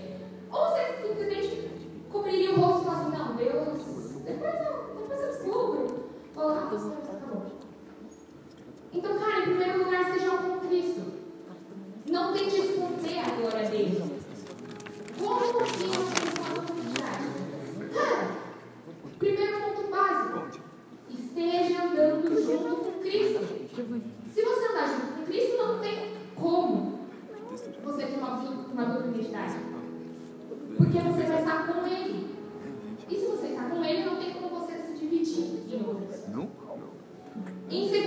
Ou 0.52 0.60
você 0.66 1.08
simplesmente 1.08 1.70
cobriria 2.12 2.52
o 2.52 2.60
rosto 2.60 2.82
e 2.82 2.86
falaria 2.86 3.08
assim, 3.08 3.18
não, 3.18 3.36
Deus, 3.36 3.90
depois 4.26 4.54
eu, 4.56 4.89
lá, 6.36 6.66
Deus, 6.70 6.84
acabou. 6.86 7.46
Então, 8.92 9.20
cara, 9.20 9.40
em 9.40 9.44
primeiro 9.44 9.84
lugar, 9.84 10.12
seja 10.12 10.32
um 10.32 10.60
com 10.60 10.68
Cristo. 10.68 11.02
Não 12.10 12.34
tente 12.34 12.56
esconder 12.60 13.20
a 13.20 13.36
glória 13.36 13.70
dele. 13.70 14.20
Como 15.20 15.40
não 15.40 15.60
uma 15.60 16.66
comunidade? 16.66 17.24
Cara, 17.94 18.32
primeiro 19.20 19.60
ponto 19.62 19.92
básico. 19.92 20.62
Esteja 21.10 21.84
andando 21.84 22.42
junto 22.42 22.76
com 22.78 23.00
Cristo. 23.00 23.40
Se 24.34 24.42
você 24.42 24.72
andar 24.72 24.88
junto 24.88 25.18
com 25.18 25.26
Cristo, 25.26 25.58
não 25.58 25.80
tem 25.80 26.14
como 26.36 27.00
você 27.84 28.06
ter 28.06 28.18
uma, 28.18 28.40
uma 28.40 28.86
dupla 28.86 29.08
identidade. 29.12 29.56
Porque 30.78 31.00
você 31.00 31.24
vai 31.24 31.40
estar 31.40 31.68
com 31.68 31.86
Ele. 31.86 32.30
E 33.10 33.16
se 33.16 33.26
você 33.26 33.48
está 33.48 33.70
com 33.70 33.84
Ele, 33.84 34.06
não 34.06 34.18
tem 34.18 34.34
como 34.34 34.60
você 34.60 34.80
se 34.80 34.94
dividir 34.94 35.74
em 35.74 35.86
outros. 35.86 36.28
Não? 36.30 36.50
Em 37.72 37.99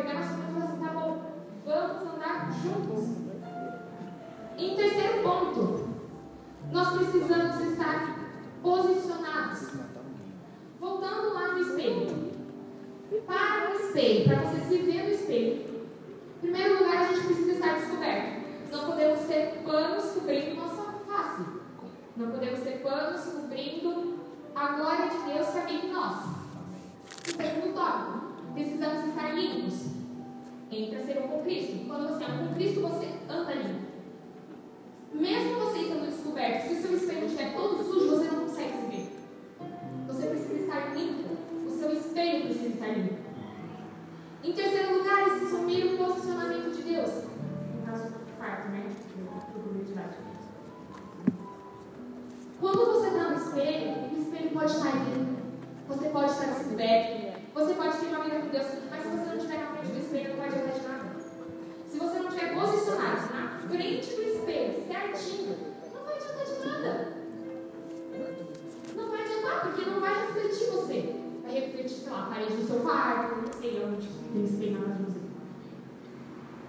pegar 0.00 0.14
na 0.14 0.22
sua 0.22 0.36
mão 0.36 0.48
e 0.48 0.52
falar 0.52 0.64
assim, 0.64 0.84
tá 0.84 0.92
bom, 0.92 1.18
vamos 1.64 2.14
andar 2.14 2.50
juntos. 2.62 3.20
Em 4.56 4.76
terceiro 4.76 5.22
ponto, 5.22 5.88
nós 6.72 6.88
precisamos 6.96 7.60
estar 7.60 8.18
posicionados. 8.62 9.68
Voltando 10.78 11.34
lá 11.34 11.48
no 11.48 11.58
espelho. 11.58 12.30
Para 13.26 13.70
o 13.70 13.74
espelho, 13.74 14.24
para 14.24 14.42
você 14.42 14.60
se 14.60 14.78
ver 14.82 15.04
no 15.04 15.10
espelho. 15.10 15.86
Em 16.36 16.40
primeiro 16.40 16.78
lugar, 16.78 17.02
a 17.02 17.12
gente 17.12 17.26
precisa 17.26 17.52
estar 17.52 17.74
descoberto. 17.74 18.40
Não 18.70 18.84
podemos 18.86 19.20
ter 19.26 19.62
panos 19.64 20.12
cobrindo 20.12 20.56
nossa 20.56 20.82
face. 21.06 21.44
Não 22.16 22.30
podemos 22.30 22.60
ter 22.60 22.82
panos 22.82 23.20
cobrindo 23.22 24.20
a 24.54 24.68
glória 24.68 25.08
de 25.08 25.32
Deus 25.32 25.48
que 25.48 25.58
habita 25.58 25.86
em 25.86 25.92
nós. 25.92 26.16
Em 27.28 27.32
segundo 27.32 27.74
tópico, 27.74 28.29
precisamos 28.54 29.08
estar 29.08 29.34
limpos. 29.34 29.86
Entra 30.70 30.98
a 30.98 31.04
ser 31.04 31.18
um 31.18 31.28
com 31.28 31.42
Cristo. 31.42 31.86
Quando 31.86 32.08
você 32.08 32.24
é 32.24 32.28
um 32.28 32.46
com 32.46 32.54
Cristo, 32.54 32.80
você 32.80 33.08
anda 33.28 33.54
limpo. 33.54 33.90
Mesmo 35.12 35.60
você 35.60 35.78
estando 35.80 36.06
descoberto, 36.06 36.68
se 36.68 36.74
o 36.74 36.82
seu 36.82 36.96
espelho 36.96 37.26
estiver 37.26 37.54
todo 37.54 37.82
sujo, 37.82 38.10
você 38.10 38.30
não 38.30 38.46
consegue 38.46 38.72
se 38.72 38.86
ver. 38.86 39.12
Você 40.06 40.26
precisa 40.26 40.54
estar 40.54 40.94
limpo. 40.94 41.36
O 41.66 41.70
seu 41.70 41.92
espelho 41.92 42.44
precisa 42.44 42.68
estar 42.68 42.88
limpo. 42.88 43.18
Em 44.42 44.52
terceiro 44.52 44.98
lugar, 44.98 45.38
se 45.38 45.50
sumir 45.50 45.94
o 45.94 45.98
posicionamento 45.98 46.76
de 46.76 46.82
Deus. 46.82 47.24
No 47.74 47.86
caso 47.86 48.04
do 48.04 48.36
quarto, 48.38 48.68
né? 48.68 48.90
Quando 52.60 52.92
você 52.92 53.08
está 53.08 53.30
no 53.30 53.36
espelho, 53.36 53.90
o 54.12 54.20
espelho 54.20 54.50
pode 54.50 54.72
estar 54.72 54.92
limpo. 54.92 55.40
Você 55.88 56.08
pode 56.10 56.30
estar 56.30 56.46
descoberto. 56.46 57.29
Você 57.60 57.74
pode 57.74 57.98
ter 57.98 58.06
uma 58.06 58.24
vida 58.24 58.40
com 58.40 58.48
Deus, 58.48 58.66
mas 58.90 59.02
se 59.02 59.08
você 59.10 59.26
não 59.26 59.36
estiver 59.36 59.58
na 59.58 59.66
frente 59.66 59.92
do 59.92 59.98
espelho, 59.98 60.30
não 60.30 60.36
vai 60.38 60.48
adiantar 60.48 60.72
de 60.72 60.88
nada. 60.88 61.10
Se 61.90 61.98
você 61.98 62.18
não 62.18 62.28
estiver 62.28 62.54
posicionado 62.54 63.34
na 63.34 63.68
frente 63.68 64.14
do 64.14 64.22
espelho, 64.22 64.86
certinho, 64.86 65.56
não 65.92 66.02
vai 66.02 66.14
adiantar 66.14 66.44
de 66.46 66.66
nada. 66.66 67.12
Não 68.96 69.10
vai 69.10 69.20
adiantar, 69.20 69.60
porque 69.60 69.90
não 69.90 70.00
vai 70.00 70.26
refletir 70.26 70.70
você. 70.70 71.14
Vai 71.42 71.52
refletir, 71.52 71.96
sei 71.96 72.10
lá, 72.10 72.22
a 72.22 72.30
parede 72.30 72.56
do 72.56 72.66
seu 72.66 72.80
quarto, 72.80 73.36
não 73.36 73.52
sei 73.52 73.84
onde 73.84 74.08
tem 74.08 74.44
espelho 74.44 74.88
na 74.88 74.94
você. 74.94 75.20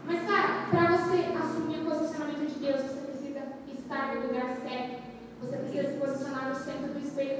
Mas, 0.05 0.27
cara, 0.27 0.67
para 0.71 0.97
você 0.97 1.25
assumir 1.37 1.79
o 1.79 1.85
posicionamento 1.85 2.51
de 2.51 2.59
Deus, 2.59 2.81
você 2.81 2.99
precisa 2.99 3.43
estar 3.73 4.15
no 4.15 4.27
lugar 4.27 4.57
certo. 4.61 5.01
Você 5.39 5.55
precisa 5.55 5.87
se 5.87 5.97
posicionar 5.97 6.49
no 6.49 6.55
centro 6.55 6.91
do 6.91 6.99
espelho 6.99 7.30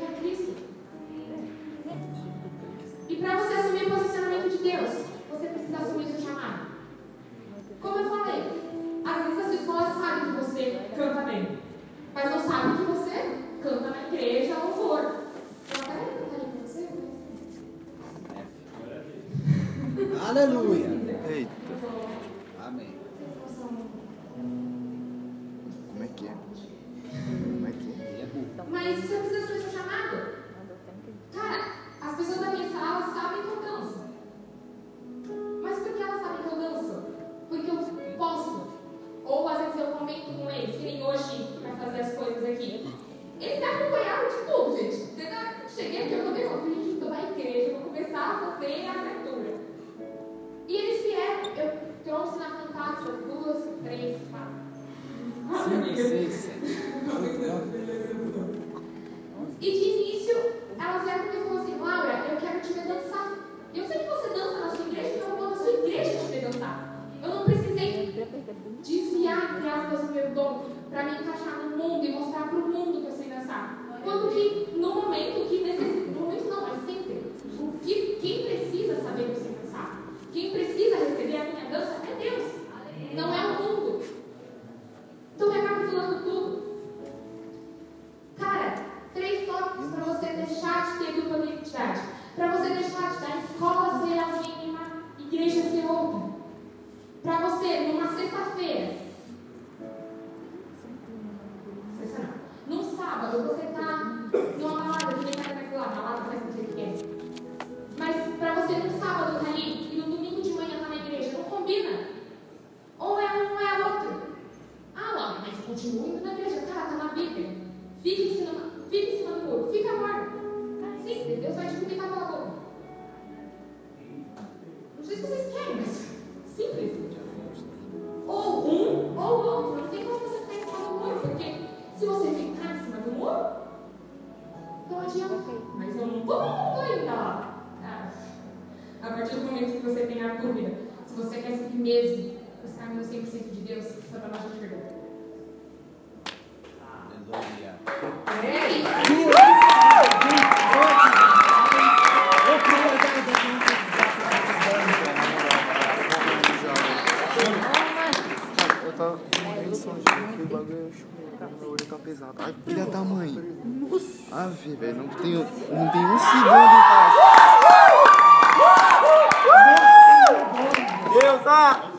Boa 171.52 171.92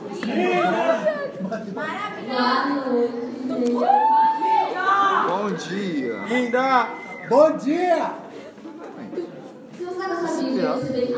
noite. 2.87 3.29
Bom 5.29 5.53
dia. 5.53 6.25
Linda! 6.25 6.89
Bom 7.29 7.57
dia! 7.59 8.15
Se 9.77 9.85
você 9.85 9.91
está 9.91 10.09
na 10.09 10.27
sua 10.27 10.43
Bíblia, 10.43 10.73
você 10.73 10.93
vem. 10.95 11.13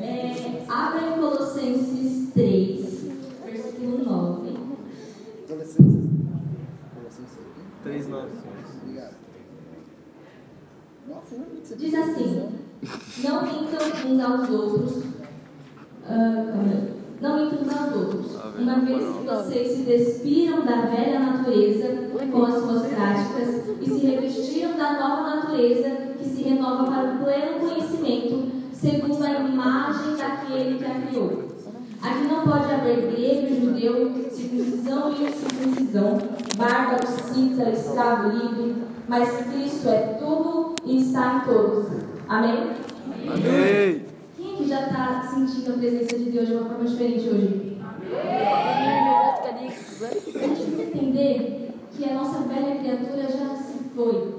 É, 0.00 0.64
abra 0.66 1.02
em 1.08 1.20
Colossenses 1.20 2.32
3, 2.32 3.02
versículo 3.44 3.98
9. 4.02 4.56
Adolescência. 5.44 6.00
3, 7.84 8.08
9. 8.08 8.28
Obrigado. 8.82 9.14
Diz 11.76 11.94
assim: 11.94 12.48
Não 13.22 13.42
mintam 13.42 14.10
uns 14.10 14.20
aos 14.24 14.48
outros. 14.48 15.11
Ah, 16.08 16.92
não 17.20 17.46
uns 17.46 17.72
aos 17.72 17.94
outros. 17.94 18.36
Uma 18.58 18.80
vez 18.80 19.16
que 19.16 19.24
vocês 19.24 19.76
se 19.76 19.82
despiram 19.84 20.64
da 20.64 20.82
velha 20.82 21.20
natureza 21.20 22.10
com 22.30 22.44
as 22.44 22.54
suas 22.54 22.86
práticas 22.88 23.62
e 23.80 23.86
se 23.86 24.06
revestiram 24.06 24.76
da 24.76 24.92
nova 24.94 25.36
natureza 25.36 25.90
que 26.18 26.24
se 26.24 26.42
renova 26.42 26.84
para 26.84 27.14
o 27.14 27.18
pleno 27.24 27.60
conhecimento, 27.60 28.50
segundo 28.72 29.24
a 29.24 29.30
imagem 29.30 30.16
daquele 30.16 30.78
que 30.78 30.84
a 30.84 31.00
criou. 31.06 31.52
Aqui 32.02 32.26
não 32.26 32.42
pode 32.42 32.72
haver 32.72 33.12
grego 33.12 33.54
judeu, 33.54 34.12
circuncisão 34.32 35.12
e 35.12 35.24
incircuncisão, 35.24 36.18
bárbaro, 36.56 37.06
cita, 37.06 37.70
escravo, 37.70 38.30
livre, 38.30 38.82
mas 39.08 39.46
Cristo 39.46 39.88
é 39.88 40.18
tudo 40.18 40.74
e 40.84 41.00
está 41.00 41.36
em 41.36 41.46
todos. 41.46 41.86
Amém? 42.28 42.70
Amém. 43.28 44.11
Aqui 44.62 44.68
já 44.68 44.82
está 44.82 45.28
sentindo 45.28 45.72
a 45.72 45.76
presença 45.76 46.16
de 46.16 46.30
Deus 46.30 46.46
de 46.46 46.54
uma 46.54 46.68
forma 46.68 46.84
diferente 46.84 47.28
hoje? 47.28 47.78
A 49.42 49.58
gente 49.58 50.30
precisa 50.30 50.82
entender 50.82 51.72
que 51.90 52.04
a 52.04 52.14
nossa 52.14 52.46
velha 52.46 52.76
criatura 52.76 53.22
já 53.22 53.56
se 53.56 53.78
foi 53.92 54.34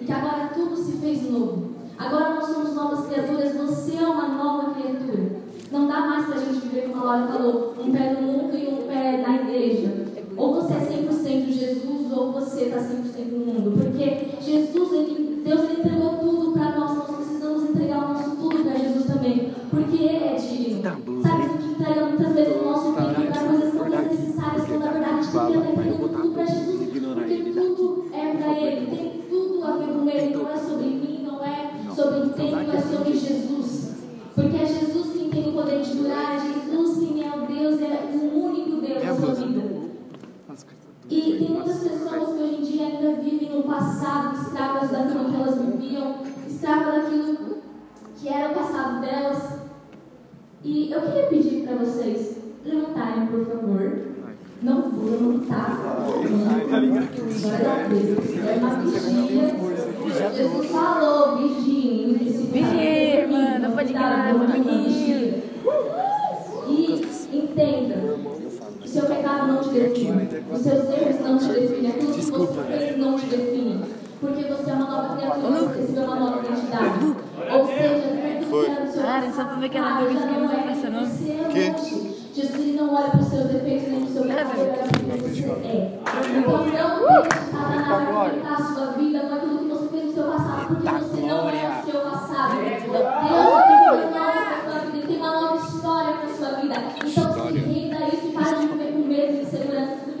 e 0.00 0.04
que 0.04 0.12
agora 0.12 0.50
tudo 0.52 0.76
se 0.76 0.96
fez 0.96 1.30
novo. 1.30 1.70
Agora 1.96 2.34
nós 2.34 2.46
somos 2.46 2.74
novas 2.74 3.06
criaturas, 3.06 3.54
você 3.54 3.96
é 3.96 4.08
uma 4.08 4.26
nova 4.28 4.74
criatura. 4.74 5.36
Não 5.70 5.86
dá 5.86 6.00
mais 6.00 6.26
pra 6.26 6.38
gente 6.38 6.66
viver, 6.66 6.88
como 6.88 7.02
a 7.02 7.04
Laura 7.04 7.32
falou, 7.32 7.74
um 7.78 7.92
pé 7.92 8.12
no 8.14 8.22
mundo 8.22 8.56
e 8.56 8.66
um 8.66 8.88
pé 8.88 9.18
na 9.24 9.36
igreja. 9.36 10.04
Ou 10.36 10.54
você 10.54 10.72
é 10.72 10.78
100% 10.78 11.46
Jesus 11.46 12.12
ou 12.12 12.32
você 12.32 12.64
está 12.64 12.78
100% 12.78 13.30
no 13.30 13.38
mundo. 13.38 13.78
Porque 13.78 14.40
Jesus, 14.40 14.92
ele 14.92 15.29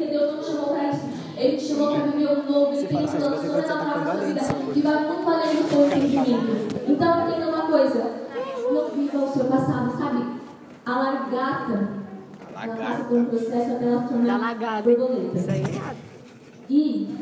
porque 0.00 0.06
Deus 0.06 0.32
não 0.32 0.40
te 0.40 0.46
chamou 0.46 0.68
para 0.68 0.88
isso. 0.88 1.04
Ele 1.36 1.56
te 1.56 1.64
chamou 1.64 1.94
para 1.94 2.06
viver 2.06 2.26
o 2.26 2.50
novo, 2.50 2.72
ele 2.72 2.86
tem 2.86 2.96
um 2.96 3.06
plano 3.06 3.36
sobrenatural 3.36 3.76
para 3.76 4.00
a 4.00 4.04
sua 4.04 4.26
vida, 4.26 4.40
que 4.72 4.80
vai 4.80 5.06
muito 5.06 5.28
além 5.28 5.56
do 5.56 5.68
seu 5.68 5.86
entendimento. 5.86 6.76
Então 6.88 7.28
entenda 7.28 7.48
uma 7.48 7.66
coisa, 7.66 8.10
não 8.72 8.88
viva 8.88 9.18
o 9.18 9.32
seu 9.32 9.44
passado, 9.44 9.98
sabe? 9.98 10.24
A 10.86 10.98
largata, 10.98 11.88
ela 12.54 12.76
passa 12.76 13.04
por 13.04 13.18
um 13.18 13.24
processo 13.26 13.72
até 13.72 13.86
ela 13.86 14.02
tornar 14.02 14.40
lagada. 14.40 14.82
borboleta. 14.82 15.38
É. 15.52 15.96
E 16.68 17.16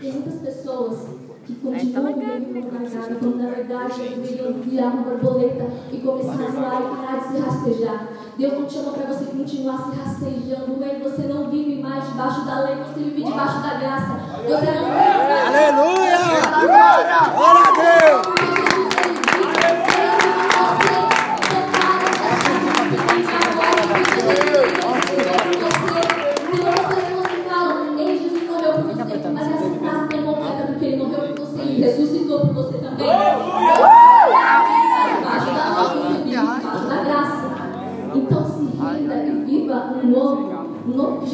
tem 0.00 0.12
muitas 0.12 0.34
pessoas 0.40 0.98
que 1.46 1.54
continuam 1.54 2.14
vivendo 2.14 2.70
como 2.70 2.82
largada, 2.82 3.14
quando 3.14 3.36
na 3.36 3.50
verdade 3.50 4.00
deveriam 4.00 4.52
virar 4.54 4.86
uma 4.88 5.02
borboleta 5.02 5.66
e 5.92 5.98
começar 5.98 6.32
a 6.32 6.50
voar 6.50 6.82
e 6.82 6.96
parar 6.96 7.18
de 7.20 7.28
se 7.28 7.38
rastejar. 7.38 8.08
Deus 8.38 8.52
não 8.52 8.66
te 8.66 8.74
chama 8.74 8.92
para 8.92 9.06
você 9.06 9.24
continuar 9.24 9.78
se 9.78 9.96
rastejando, 9.96 10.78
Ei, 10.84 11.02
você 11.02 11.22
não 11.22 11.50
vive 11.50 11.82
mais 11.82 12.06
debaixo 12.06 12.42
da 12.42 12.60
lei, 12.60 12.76
você 12.76 13.00
vive 13.00 13.24
debaixo 13.24 13.58
da 13.58 13.74
graça. 13.74 14.12
Você 14.44 14.70
não 14.70 14.84
vive 14.94 15.48
Aleluia! 15.48 16.18
Glória 17.34 17.62
a 17.62 18.22
Deus! 18.22 18.37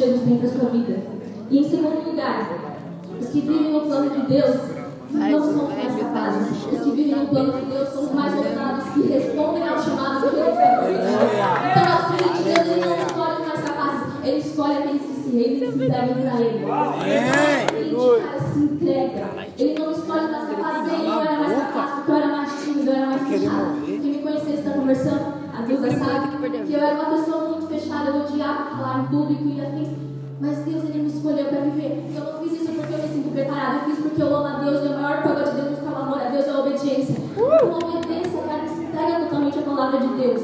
Jesus 0.05 0.21
tem 0.21 0.37
para 0.37 0.49
sua 0.49 0.69
vida. 0.69 0.97
E 1.49 1.59
em 1.59 1.69
segundo 1.69 2.09
lugar, 2.09 2.49
os 3.19 3.27
que 3.27 3.41
vivem 3.41 3.71
no 3.73 3.81
plano 3.81 4.09
de 4.11 4.21
Deus 4.27 4.55
não 5.09 5.41
são 5.41 5.67
os 5.67 5.75
mais 5.75 5.95
capazes. 5.95 6.51
Os 6.71 6.79
que 6.81 6.91
vivem 6.91 7.15
no 7.15 7.27
plano 7.27 7.53
de 7.53 7.65
Deus 7.65 7.89
são 7.89 8.03
os 8.03 8.11
mais 8.11 8.33
ousados 8.35 8.83
que 8.93 9.01
respondem 9.07 9.67
ao 9.67 9.81
chamado 9.81 10.29
que 10.29 10.35
Deus 10.35 10.47
eles. 10.47 10.99
Então, 11.71 11.85
o 11.95 12.13
Filho 12.13 12.33
de 12.33 12.43
Deus 12.43 12.67
ele 12.67 12.85
não 12.85 12.97
escolhe 12.97 13.41
os 13.41 13.47
mais 13.47 13.61
capazes, 13.61 14.01
ele 14.23 14.37
escolhe 14.37 14.77
aqueles 14.77 15.01
que 15.01 15.13
se 15.13 15.29
rendem 15.29 15.55
e 15.55 15.71
se 15.71 15.83
entregam 15.83 16.15
para 16.21 16.41
ele. 16.41 16.65
Então, 17.85 18.19
cara, 18.21 18.39
se 18.53 18.59
entrega. 18.59 19.25
Ele 19.57 19.79
não 19.79 19.91
escolhe 19.91 20.25
os 20.25 20.31
mais 20.31 20.49
capazes, 20.49 20.93
ele 20.93 21.07
não 21.07 21.21
era 21.21 21.39
mais 21.39 21.53
capaz 21.57 21.91
porque 21.95 22.11
eu 22.11 22.15
era 22.15 22.27
mais 22.27 22.63
tímido, 22.63 22.89
eu 22.89 22.95
era 22.95 23.05
mais 23.07 23.27
fechado. 23.27 23.85
Quem 23.85 23.99
me 23.99 24.19
conhece 24.19 24.51
está 24.51 24.71
conversando, 24.71 25.44
a 25.55 25.65
sabe 25.65 26.65
que 26.65 26.73
eu 26.73 26.79
era 26.79 26.95
uma 26.95 27.17
pessoa 27.17 27.49
muito 27.49 27.67
fechada, 27.67 28.09
eu 28.09 28.21
odiava 28.23 28.75
falar 28.75 28.99
em 28.99 29.05
público 29.05 29.43
e 29.47 29.61
afins. 29.61 29.89
Mas 30.41 30.57
Deus 30.59 30.83
ele 30.83 31.03
me 31.03 31.07
escolheu 31.07 31.45
para 31.45 31.61
viver. 31.61 32.11
Eu 32.13 32.23
não 32.25 32.39
fiz 32.39 32.61
isso 32.61 32.71
porque 32.73 32.93
eu 32.93 32.97
me 32.97 33.07
sinto 33.07 33.31
preparada, 33.31 33.77
eu 33.77 33.85
fiz 33.85 33.99
porque 34.03 34.21
eu 34.21 34.35
amo 34.35 34.47
a 34.47 34.59
Deus 34.59 34.83
e 34.83 34.93
a 34.93 34.97
maior 34.97 35.23
prova 35.23 35.43
de 35.43 35.51
Deus 35.51 35.79
é 35.79 35.89
o 35.89 35.95
amor 35.95 36.19
a 36.19 36.29
Deus 36.29 36.45
é 36.45 36.49
a 36.49 36.59
obediência. 36.59 37.15
Então 37.31 37.69
obedeça, 37.71 38.37
cara, 38.45 38.67
se 38.67 38.83
entrega 38.83 39.19
totalmente 39.21 39.59
à 39.59 39.61
palavra 39.61 39.99
de 39.99 40.07
Deus. 40.07 40.41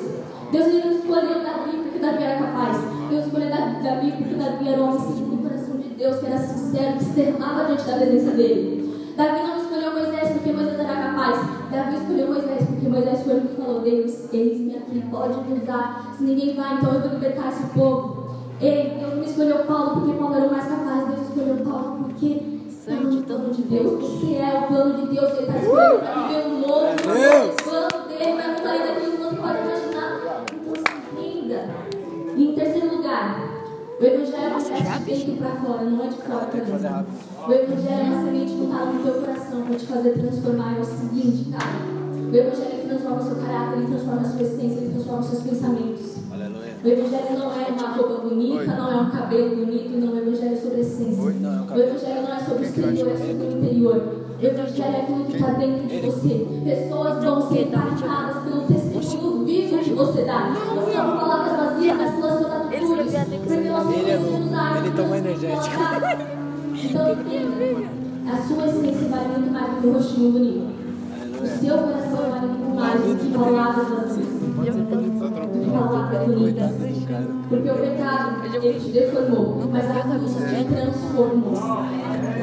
Deus 0.51 0.65
ele 0.67 0.85
não 0.85 0.91
escolheu 0.91 1.43
Davi 1.43 1.77
porque 1.83 1.99
Davi 1.99 2.23
era 2.23 2.39
capaz. 2.39 2.77
Deus 3.09 3.25
escolheu 3.25 3.49
Davi 3.49 4.11
porque 4.17 4.35
Davi 4.35 4.67
era 4.69 4.81
um 4.81 4.87
homem 4.87 4.99
segundo 4.99 5.33
o 5.33 5.43
coração 5.43 5.77
de 5.77 5.89
Deus, 5.89 6.17
que 6.19 6.25
era 6.25 6.37
sincero, 6.37 6.97
que 6.97 7.03
externava 7.03 7.65
diante 7.65 7.83
da 7.83 7.97
presença 7.97 8.31
dele. 8.31 9.13
Davi 9.17 9.43
não 9.43 9.57
escolheu 9.57 9.91
Moisés 9.91 10.29
porque 10.29 10.53
Moisés 10.53 10.79
era 10.79 10.95
capaz. 10.95 11.60
Davi 11.71 11.95
escolheu 11.95 12.27
Moisés 12.27 12.65
porque 12.67 12.89
Moisés 12.89 13.23
foi 13.23 13.37
o 13.37 13.41
que 13.41 13.55
falou: 13.55 13.81
Deus, 13.81 14.33
eis-me 14.33 14.75
aqui, 14.75 15.03
pode 15.09 15.39
me 15.49 15.61
usar. 15.61 16.13
Se 16.17 16.23
ninguém 16.23 16.53
vai, 16.55 16.75
então 16.75 16.93
eu 16.93 17.01
vou 17.01 17.11
libertar 17.11 17.47
esse 17.47 17.63
povo. 17.67 18.29
Ei, 18.59 18.97
Deus 18.99 19.15
não 19.15 19.23
escolheu 19.23 19.59
Paulo 19.59 20.01
porque 20.01 20.17
Paulo 20.17 20.35
era 20.35 20.47
o 20.47 20.51
mais 20.51 20.65
capaz. 20.65 21.07
Deus 21.07 21.21
escolheu 21.21 21.57
Paulo 21.65 22.03
porque 22.03 22.43
estava 22.67 23.01
no 23.01 23.23
plano 23.23 23.49
de 23.51 23.61
Deus. 23.63 24.01
Você 24.01 24.35
é 24.35 24.59
o 24.59 24.67
plano 24.67 24.93
de 24.97 25.15
Deus. 25.15 25.31
Ele 25.31 25.41
está 25.41 25.57
escolhendo 25.57 25.99
para 25.99 26.27
viver 26.27 26.45
um 26.47 26.59
novo. 26.59 26.85
O 26.91 27.63
plano 27.63 28.07
dele 28.07 28.35
vai 28.35 28.47
muito 28.47 28.67
além 28.67 28.81
daquilo 28.81 29.11
que 29.11 29.17
você 29.17 29.35
pode 29.37 29.57
imaginar. 29.59 30.21
Então 30.53 30.73
se 30.75 31.21
renda. 31.21 31.69
E 32.35 32.49
em 32.49 32.55
terceiro 32.55 32.97
lugar, 32.97 33.50
o 34.01 34.03
Evangelho 34.03 34.43
é 34.43 34.47
uma 34.47 34.59
festa 34.59 34.99
de 34.99 35.05
dentro 35.05 35.33
para 35.37 35.55
fora, 35.57 35.83
não 35.83 36.03
é 36.03 36.07
de 36.07 36.15
fora 36.15 36.45
para 36.47 36.59
dentro. 36.59 37.05
O 37.47 37.53
Evangelho 37.53 37.99
é 37.99 38.03
uma 38.03 38.25
semente 38.25 38.53
plantada 38.53 38.91
no 38.93 39.03
teu 39.03 39.13
coração 39.13 39.61
para 39.61 39.75
te 39.75 39.85
fazer 39.85 40.11
transformar. 40.13 40.75
É 40.75 40.79
o 40.79 40.83
seguinte, 40.83 41.51
cara. 41.51 42.01
O 42.31 42.35
Evangelho 42.35 42.71
ele 42.71 42.87
transforma 42.87 43.17
o 43.17 43.23
seu 43.23 43.35
caráter, 43.35 43.77
ele 43.77 43.87
transforma 43.87 44.21
a 44.21 44.25
sua 44.25 44.41
essência, 44.41 44.79
ele 44.79 44.93
transforma 44.93 45.19
os 45.19 45.27
seus 45.27 45.43
pensamentos. 45.43 46.15
O 46.83 46.87
Evangelho 46.87 47.37
não 47.37 47.51
é 47.51 47.67
uma 47.69 47.89
roupa 47.89 48.27
bonita, 48.27 48.65
não 48.65 48.91
é 48.91 48.95
um 48.95 49.09
cabelo 49.11 49.55
bonito, 49.55 49.89
não. 49.99 50.13
O 50.13 50.17
Evangelho 50.17 50.53
é 50.53 50.57
sobre 50.57 50.77
a 50.77 50.79
essência. 50.79 51.23
O 51.23 51.29
Evangelho 51.29 52.21
não 52.23 52.33
é 52.33 52.39
sobre 52.39 52.63
o 52.63 52.65
exterior, 52.65 53.07
é 53.07 53.17
sobre 53.17 53.33
o 53.33 53.57
interior. 53.57 54.21
O 54.41 54.43
Evangelho 54.43 54.95
é 54.95 55.01
aquilo 55.01 55.25
que 55.25 55.35
está 55.35 55.51
dentro 55.51 55.87
de 55.87 55.99
você. 55.99 56.47
Pessoas 56.65 57.23
vão 57.23 57.51
ser 57.51 57.67
impactadas 57.67 58.43
pelo 58.43 58.61
testemunho 58.61 59.45
vivo 59.45 59.77
que 59.77 59.93
você 59.93 60.23
dá. 60.23 60.49
Não 60.49 60.91
são 60.91 61.17
palavras 61.19 61.55
vazias, 61.55 61.97
mas 61.97 62.15
pelas 62.15 62.39
suas 62.39 62.51
atitudes. 62.51 63.60
Nós 63.81 63.95
podemos 63.95 64.45
usar 64.45 64.77
Ele 64.77 64.91
toma 64.95 65.17
energético. 65.17 65.81
Então 66.75 67.13
entenda, 67.13 68.31
a 68.31 68.37
sua 68.43 68.67
essência 68.67 69.07
vale 69.09 69.27
muito 69.29 69.51
mais 69.51 69.73
do 69.73 69.81
que 69.81 69.87
o 69.87 69.93
rostinho 69.93 70.31
bonito. 70.31 70.81
O 71.41 71.47
seu 71.47 71.77
coração 71.79 72.29
vale 72.29 72.45
muito 72.45 72.75
mais 72.75 73.01
do 73.01 73.15
que 73.15 73.29
palavras 73.35 73.89
vazias. 73.89 74.27
Do 74.27 74.63
que 75.55 75.71
palavras 75.71 76.27
bonitas. 76.27 76.71
Porque 77.49 77.69
o 77.69 77.73
pecado, 77.73 78.55
ele 78.61 78.79
te 78.79 78.89
deformou, 78.91 79.69
mas 79.71 79.89
a 79.89 79.99
cruz 80.01 80.35
te 80.35 80.63
transformou. 80.65 81.53
O 81.53 81.55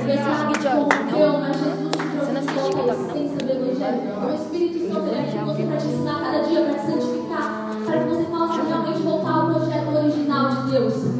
pecado 0.04 0.52
te 0.52 0.68
corrompeu, 0.68 1.32
mas 1.40 1.56
Jesus 1.56 1.90
te 1.90 2.06
transformou 2.32 2.90
a 2.90 2.94
essência 2.94 3.38
do 3.38 3.52
Evangelho. 3.52 4.00
O 4.26 4.34
Espírito 4.34 4.92
Santo 4.92 5.06
ele 5.06 5.38
é 5.38 5.44
você 5.44 5.62
para 5.62 5.76
te 5.76 5.86
ensinar 5.86 6.20
cada 6.20 6.38
dia, 6.40 6.62
para 6.62 6.74
te 6.74 6.86
santificar, 6.86 7.70
para 7.86 7.98
que 8.00 8.08
você 8.08 8.24
possa 8.24 8.62
realmente 8.62 9.02
voltar 9.02 9.30
ao 9.30 9.46
projeto 9.46 9.96
original 9.96 10.48
de 10.48 10.70
Deus. 10.72 11.17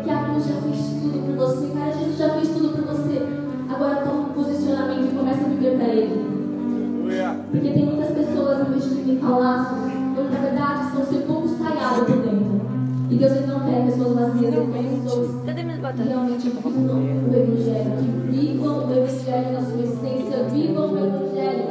Porque 0.00 0.10
a 0.10 0.24
cruz 0.24 0.46
já 0.46 0.54
fez 0.62 0.78
tudo 1.02 1.26
por 1.26 1.36
você. 1.36 1.78
Cara, 1.78 1.92
Jesus 1.92 2.16
já 2.16 2.30
fez 2.30 2.48
tudo 2.48 2.68
por 2.70 2.84
você. 2.86 3.22
Agora 3.68 3.96
toma 3.96 4.20
um 4.20 4.32
posicionamento 4.32 5.12
e 5.12 5.14
começa 5.14 5.44
a 5.44 5.48
viver 5.48 5.76
para 5.76 5.88
Ele. 5.88 6.30
Porque 7.50 7.70
tem 7.70 7.84
muitas 7.84 8.14
pessoas 8.14 8.66
investindo 8.66 9.10
em 9.10 9.16
palácios, 9.16 9.92
quando 10.14 10.30
na 10.32 10.40
verdade 10.40 10.90
são 10.90 11.04
sepulcros 11.04 11.58
talhados 11.58 12.04
por 12.06 12.16
dentro. 12.16 12.60
E 13.10 13.16
Deus 13.16 13.32
ele 13.32 13.46
não 13.46 13.60
quer 13.60 13.84
pessoas 13.84 14.14
vazias, 14.14 14.54
ele 14.54 14.72
quer 14.72 14.84
pessoas 14.88 15.30
que 15.92 16.02
realmente 16.02 16.48
vivam 16.48 16.96
o 16.96 17.34
Evangelho, 17.34 17.90
que 17.98 18.06
vivam 18.30 18.88
o 18.88 18.92
Evangelho 18.92 19.52
na 19.52 19.60
sua 19.60 19.82
essência, 19.82 20.44
vivam 20.50 20.92
o 20.92 20.98
Evangelho 20.98 21.64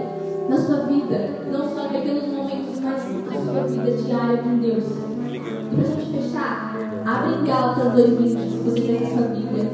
na 0.50 0.58
sua 0.58 0.78
vida, 0.86 1.18
não 1.52 1.68
só 1.74 1.88
em 1.88 1.90
pequenos 1.90 2.28
momentos, 2.28 2.80
mas 2.80 3.02
na 3.26 3.34
sua 3.42 3.64
vida 3.64 3.92
diária 4.04 4.38
com 4.38 4.58
Deus. 4.58 5.09
Gálatas 7.46 7.94
2,20, 7.94 8.52
que 8.52 8.58
você 8.64 8.82
tem 8.82 9.10
sua 9.10 9.28
Bíblia. 9.28 9.69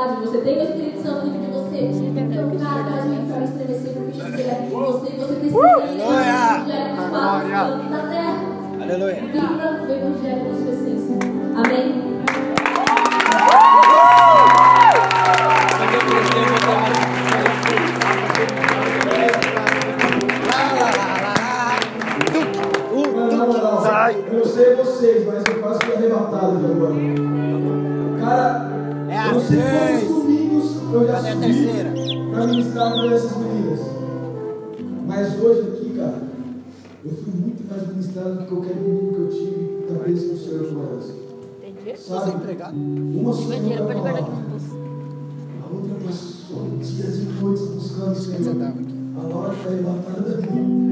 Autoridade, 0.00 0.26
você 0.26 0.38
tem 0.38 0.58
o 0.58 0.62
Espírito 0.62 1.02
Santo 1.02 1.26
dentro 1.26 1.40
de 1.40 1.46
você. 1.52 1.78
Então, 1.80 2.50
cara, 2.58 2.84
faz 2.84 3.04
o 3.04 3.12
inferno 3.12 3.44
estremecer 3.44 3.92
porque 3.92 4.20
aqui 4.20 4.64
em 4.64 4.70
você, 4.70 5.08
e 5.08 5.16
você 5.16 5.34
tem 5.34 5.46
experiência 5.46 5.86
do 5.86 6.02
Evangelho 6.40 6.96
dos 6.96 7.04
fatos 7.10 7.90
na 7.90 7.98
terra. 8.08 8.40
Aleluia. 8.80 9.20
Viva 9.20 9.70
Uma 42.72 43.32
pra 43.32 43.84
pode 43.84 44.00
guardar 44.00 44.14
aqui 44.14 44.30
no 44.30 44.48
bolso. 44.48 44.76
A 45.60 45.74
outra 45.74 45.94
e 47.18 47.42
noites 47.42 47.66
buscando 47.68 48.12
o 48.12 48.14
Senhor. 48.14 48.62
A 49.16 49.22
Laura 49.26 49.54
está 49.54 49.70
da 50.20 50.36
mim. 50.52 50.90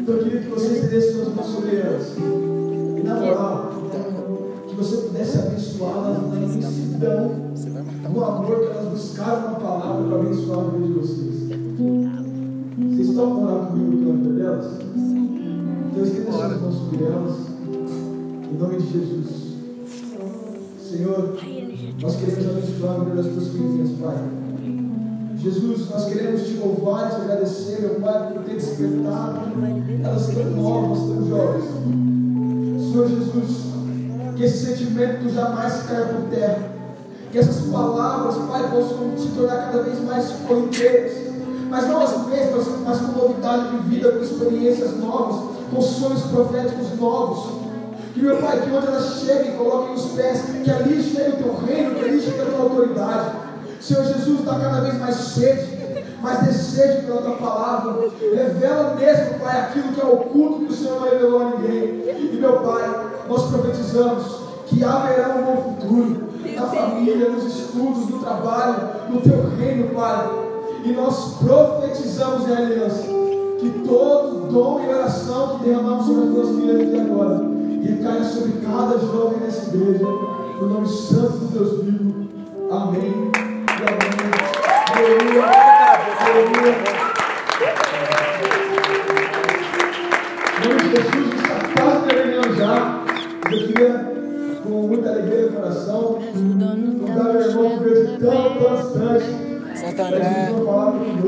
Então 0.00 0.14
eu 0.16 0.24
queria 0.24 0.40
que 0.40 0.48
você 0.48 0.74
estendesse 0.74 1.12
suas 1.12 1.34
mãos 1.34 1.46
sobre 1.46 1.76
elas. 1.76 2.16
E 2.16 3.02
na 3.04 3.14
moral, 3.14 3.72
que 4.68 4.74
você 4.74 4.96
pudesse 4.96 5.38
abençoá-las 5.38 6.30
na 6.30 6.36
imensidão 6.36 7.46
do 8.12 8.24
amor 8.24 8.56
que 8.56 8.66
elas 8.66 8.88
buscaram 8.88 9.52
na 9.52 9.58
palavra 9.60 10.08
para 10.08 10.20
abençoar 10.20 10.58
a 10.58 10.70
vida 10.70 10.86
de 10.86 10.92
vocês. 10.94 11.34
Vocês 12.78 13.08
estão 13.08 13.44
orar 13.44 13.66
comigo 13.66 14.04
pela 14.04 14.16
vida 14.16 14.30
delas? 14.30 14.66
Então 15.92 16.04
estenda 16.04 16.32
suas 16.32 16.60
mãos 16.60 16.74
sobre 16.74 17.04
elas. 17.04 17.36
Em 18.52 18.58
nome 18.58 18.76
de 18.78 18.92
Jesus. 18.92 19.35
Senhor, 21.06 21.36
nós 22.02 22.16
queremos 22.16 22.46
abençoar 22.48 23.04
vida 23.04 23.22
das 23.22 23.32
tuas 23.32 23.48
filhinhas, 23.48 23.90
Pai. 24.00 24.16
Jesus, 25.36 25.88
nós 25.88 26.06
queremos 26.06 26.42
te 26.42 26.54
louvar 26.54 27.06
e 27.06 27.14
te 27.14 27.20
agradecer, 27.20 27.80
meu 27.80 28.00
Pai, 28.00 28.32
por 28.32 28.42
ter 28.42 28.54
despertado 28.54 29.40
elas 30.02 30.26
tão 30.26 30.50
novas, 30.50 30.98
tão 30.98 31.28
jovens. 31.28 31.64
Senhor 32.90 33.08
Jesus, 33.08 33.66
que 34.36 34.42
esse 34.42 34.66
sentimento 34.66 35.32
jamais 35.32 35.82
caia 35.84 36.06
por 36.06 36.28
terra. 36.28 36.72
Que 37.30 37.38
essas 37.38 37.70
palavras, 37.70 38.36
Pai, 38.48 38.68
possam 38.68 39.16
se 39.16 39.28
tornar 39.28 39.70
cada 39.70 39.84
vez 39.84 40.02
mais 40.02 40.28
corriqueiras. 40.48 41.12
Mas 41.70 41.86
não 41.86 42.02
as 42.02 42.26
mesmas, 42.26 42.66
mas 42.84 42.98
com 42.98 43.12
novidade 43.12 43.76
de 43.76 43.88
vida, 43.88 44.10
com 44.10 44.24
experiências 44.24 44.98
novas, 44.98 45.50
com 45.72 45.80
sonhos 45.80 46.22
proféticos 46.22 46.98
novos. 46.98 47.65
Que 48.16 48.22
meu 48.22 48.38
Pai, 48.38 48.62
que 48.62 48.74
onde 48.74 48.86
elas 48.86 49.20
cheguem, 49.20 49.58
coloquem 49.58 49.94
os 49.94 50.06
pés, 50.12 50.44
que 50.64 50.70
ali 50.70 51.02
chegue 51.02 51.32
o 51.32 51.36
teu 51.36 51.54
reino, 51.66 51.94
que 51.94 52.00
ali 52.02 52.18
chegue 52.18 52.40
a 52.40 52.46
tua 52.46 52.60
autoridade. 52.60 53.30
Senhor 53.78 54.04
Jesus, 54.04 54.42
dá 54.42 54.58
cada 54.58 54.80
vez 54.80 54.98
mais 54.98 55.16
sede, 55.16 56.02
mais 56.22 56.40
desejo 56.46 57.02
pela 57.02 57.20
tua 57.20 57.36
palavra. 57.36 58.08
Revela 58.18 58.94
mesmo, 58.94 59.38
Pai, 59.38 59.60
aquilo 59.60 59.92
que 59.92 60.00
é 60.00 60.04
oculto 60.06 60.64
que 60.64 60.72
o 60.72 60.74
Senhor 60.74 60.98
não 60.98 61.10
revelou 61.10 61.42
a 61.42 61.50
ninguém. 61.50 62.04
E 62.32 62.38
meu 62.40 62.60
Pai, 62.60 63.10
nós 63.28 63.50
profetizamos 63.50 64.40
que 64.64 64.82
haverá 64.82 65.36
um 65.36 65.42
bom 65.42 65.76
futuro 65.78 66.28
na 66.54 66.66
família, 66.68 67.28
nos 67.28 67.44
estudos, 67.44 68.08
no 68.08 68.20
trabalho, 68.20 68.76
no 69.10 69.20
teu 69.20 69.46
reino, 69.58 69.94
Pai. 69.94 70.26
E 70.84 70.92
nós 70.92 71.34
profetizamos 71.34 72.48
em 72.48 72.56
aliança 72.56 73.02
que 73.60 73.82
todo 73.86 74.50
dom 74.50 74.80
e 74.80 74.88
oração 74.88 75.58
que 75.58 75.64
derramamos 75.64 76.06
sobre 76.06 76.22
as 76.22 76.30
tuas 76.30 76.48
filhas 76.56 76.80
aqui 76.80 76.98
agora 76.98 77.55
recaia 77.86 78.24
sobre 78.24 78.52
cada 78.64 78.98
jovem 78.98 79.40
nessa 79.40 79.74
igreja, 79.74 80.04
no 80.04 80.66
nome 80.66 80.88
santo 80.88 81.38
do 81.38 81.46
Deus 81.46 81.82
vivo. 81.82 82.28
Amém. 82.70 83.02
E 83.02 83.82
amém. 83.82 84.26
Aleluia. 84.96 85.44
Aleluia. 86.20 86.74
Nome 90.64 90.80
de 90.80 90.88
Jesus, 90.90 91.34
está 91.34 91.82
quase 91.82 92.06
terminando 92.06 92.54
já. 92.56 93.04
Eu 93.50 93.66
queria, 93.66 93.90
com 94.64 94.70
muita 94.88 95.10
alegria 95.10 95.46
no 95.46 95.52
coração, 95.52 96.18
convidar 96.32 97.24
meu 97.24 97.40
irmão 97.40 97.78
que 97.78 97.84
veio 97.84 98.18
tão, 98.18 98.58
tão 98.58 98.76
distante. 98.76 99.46
Santo 99.78 100.02
André. 100.02 100.52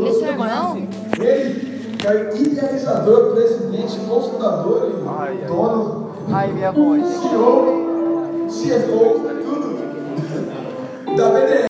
Esse 0.09 0.24
é 0.24 0.28
irmão? 0.28 0.88
Ele 1.20 1.78
que 1.98 2.06
é 2.06 2.32
idealizador, 2.36 3.34
presidente, 3.34 3.98
cofundador 4.09 4.88
e 4.88 5.46
dono, 5.46 6.07
Ai, 6.30 6.52
minha 6.52 6.70
voz. 6.70 7.02
CEO, 7.02 8.46
CFO, 8.48 9.20
tudo 9.42 11.16
da 11.16 11.30
BDR. 11.30 11.58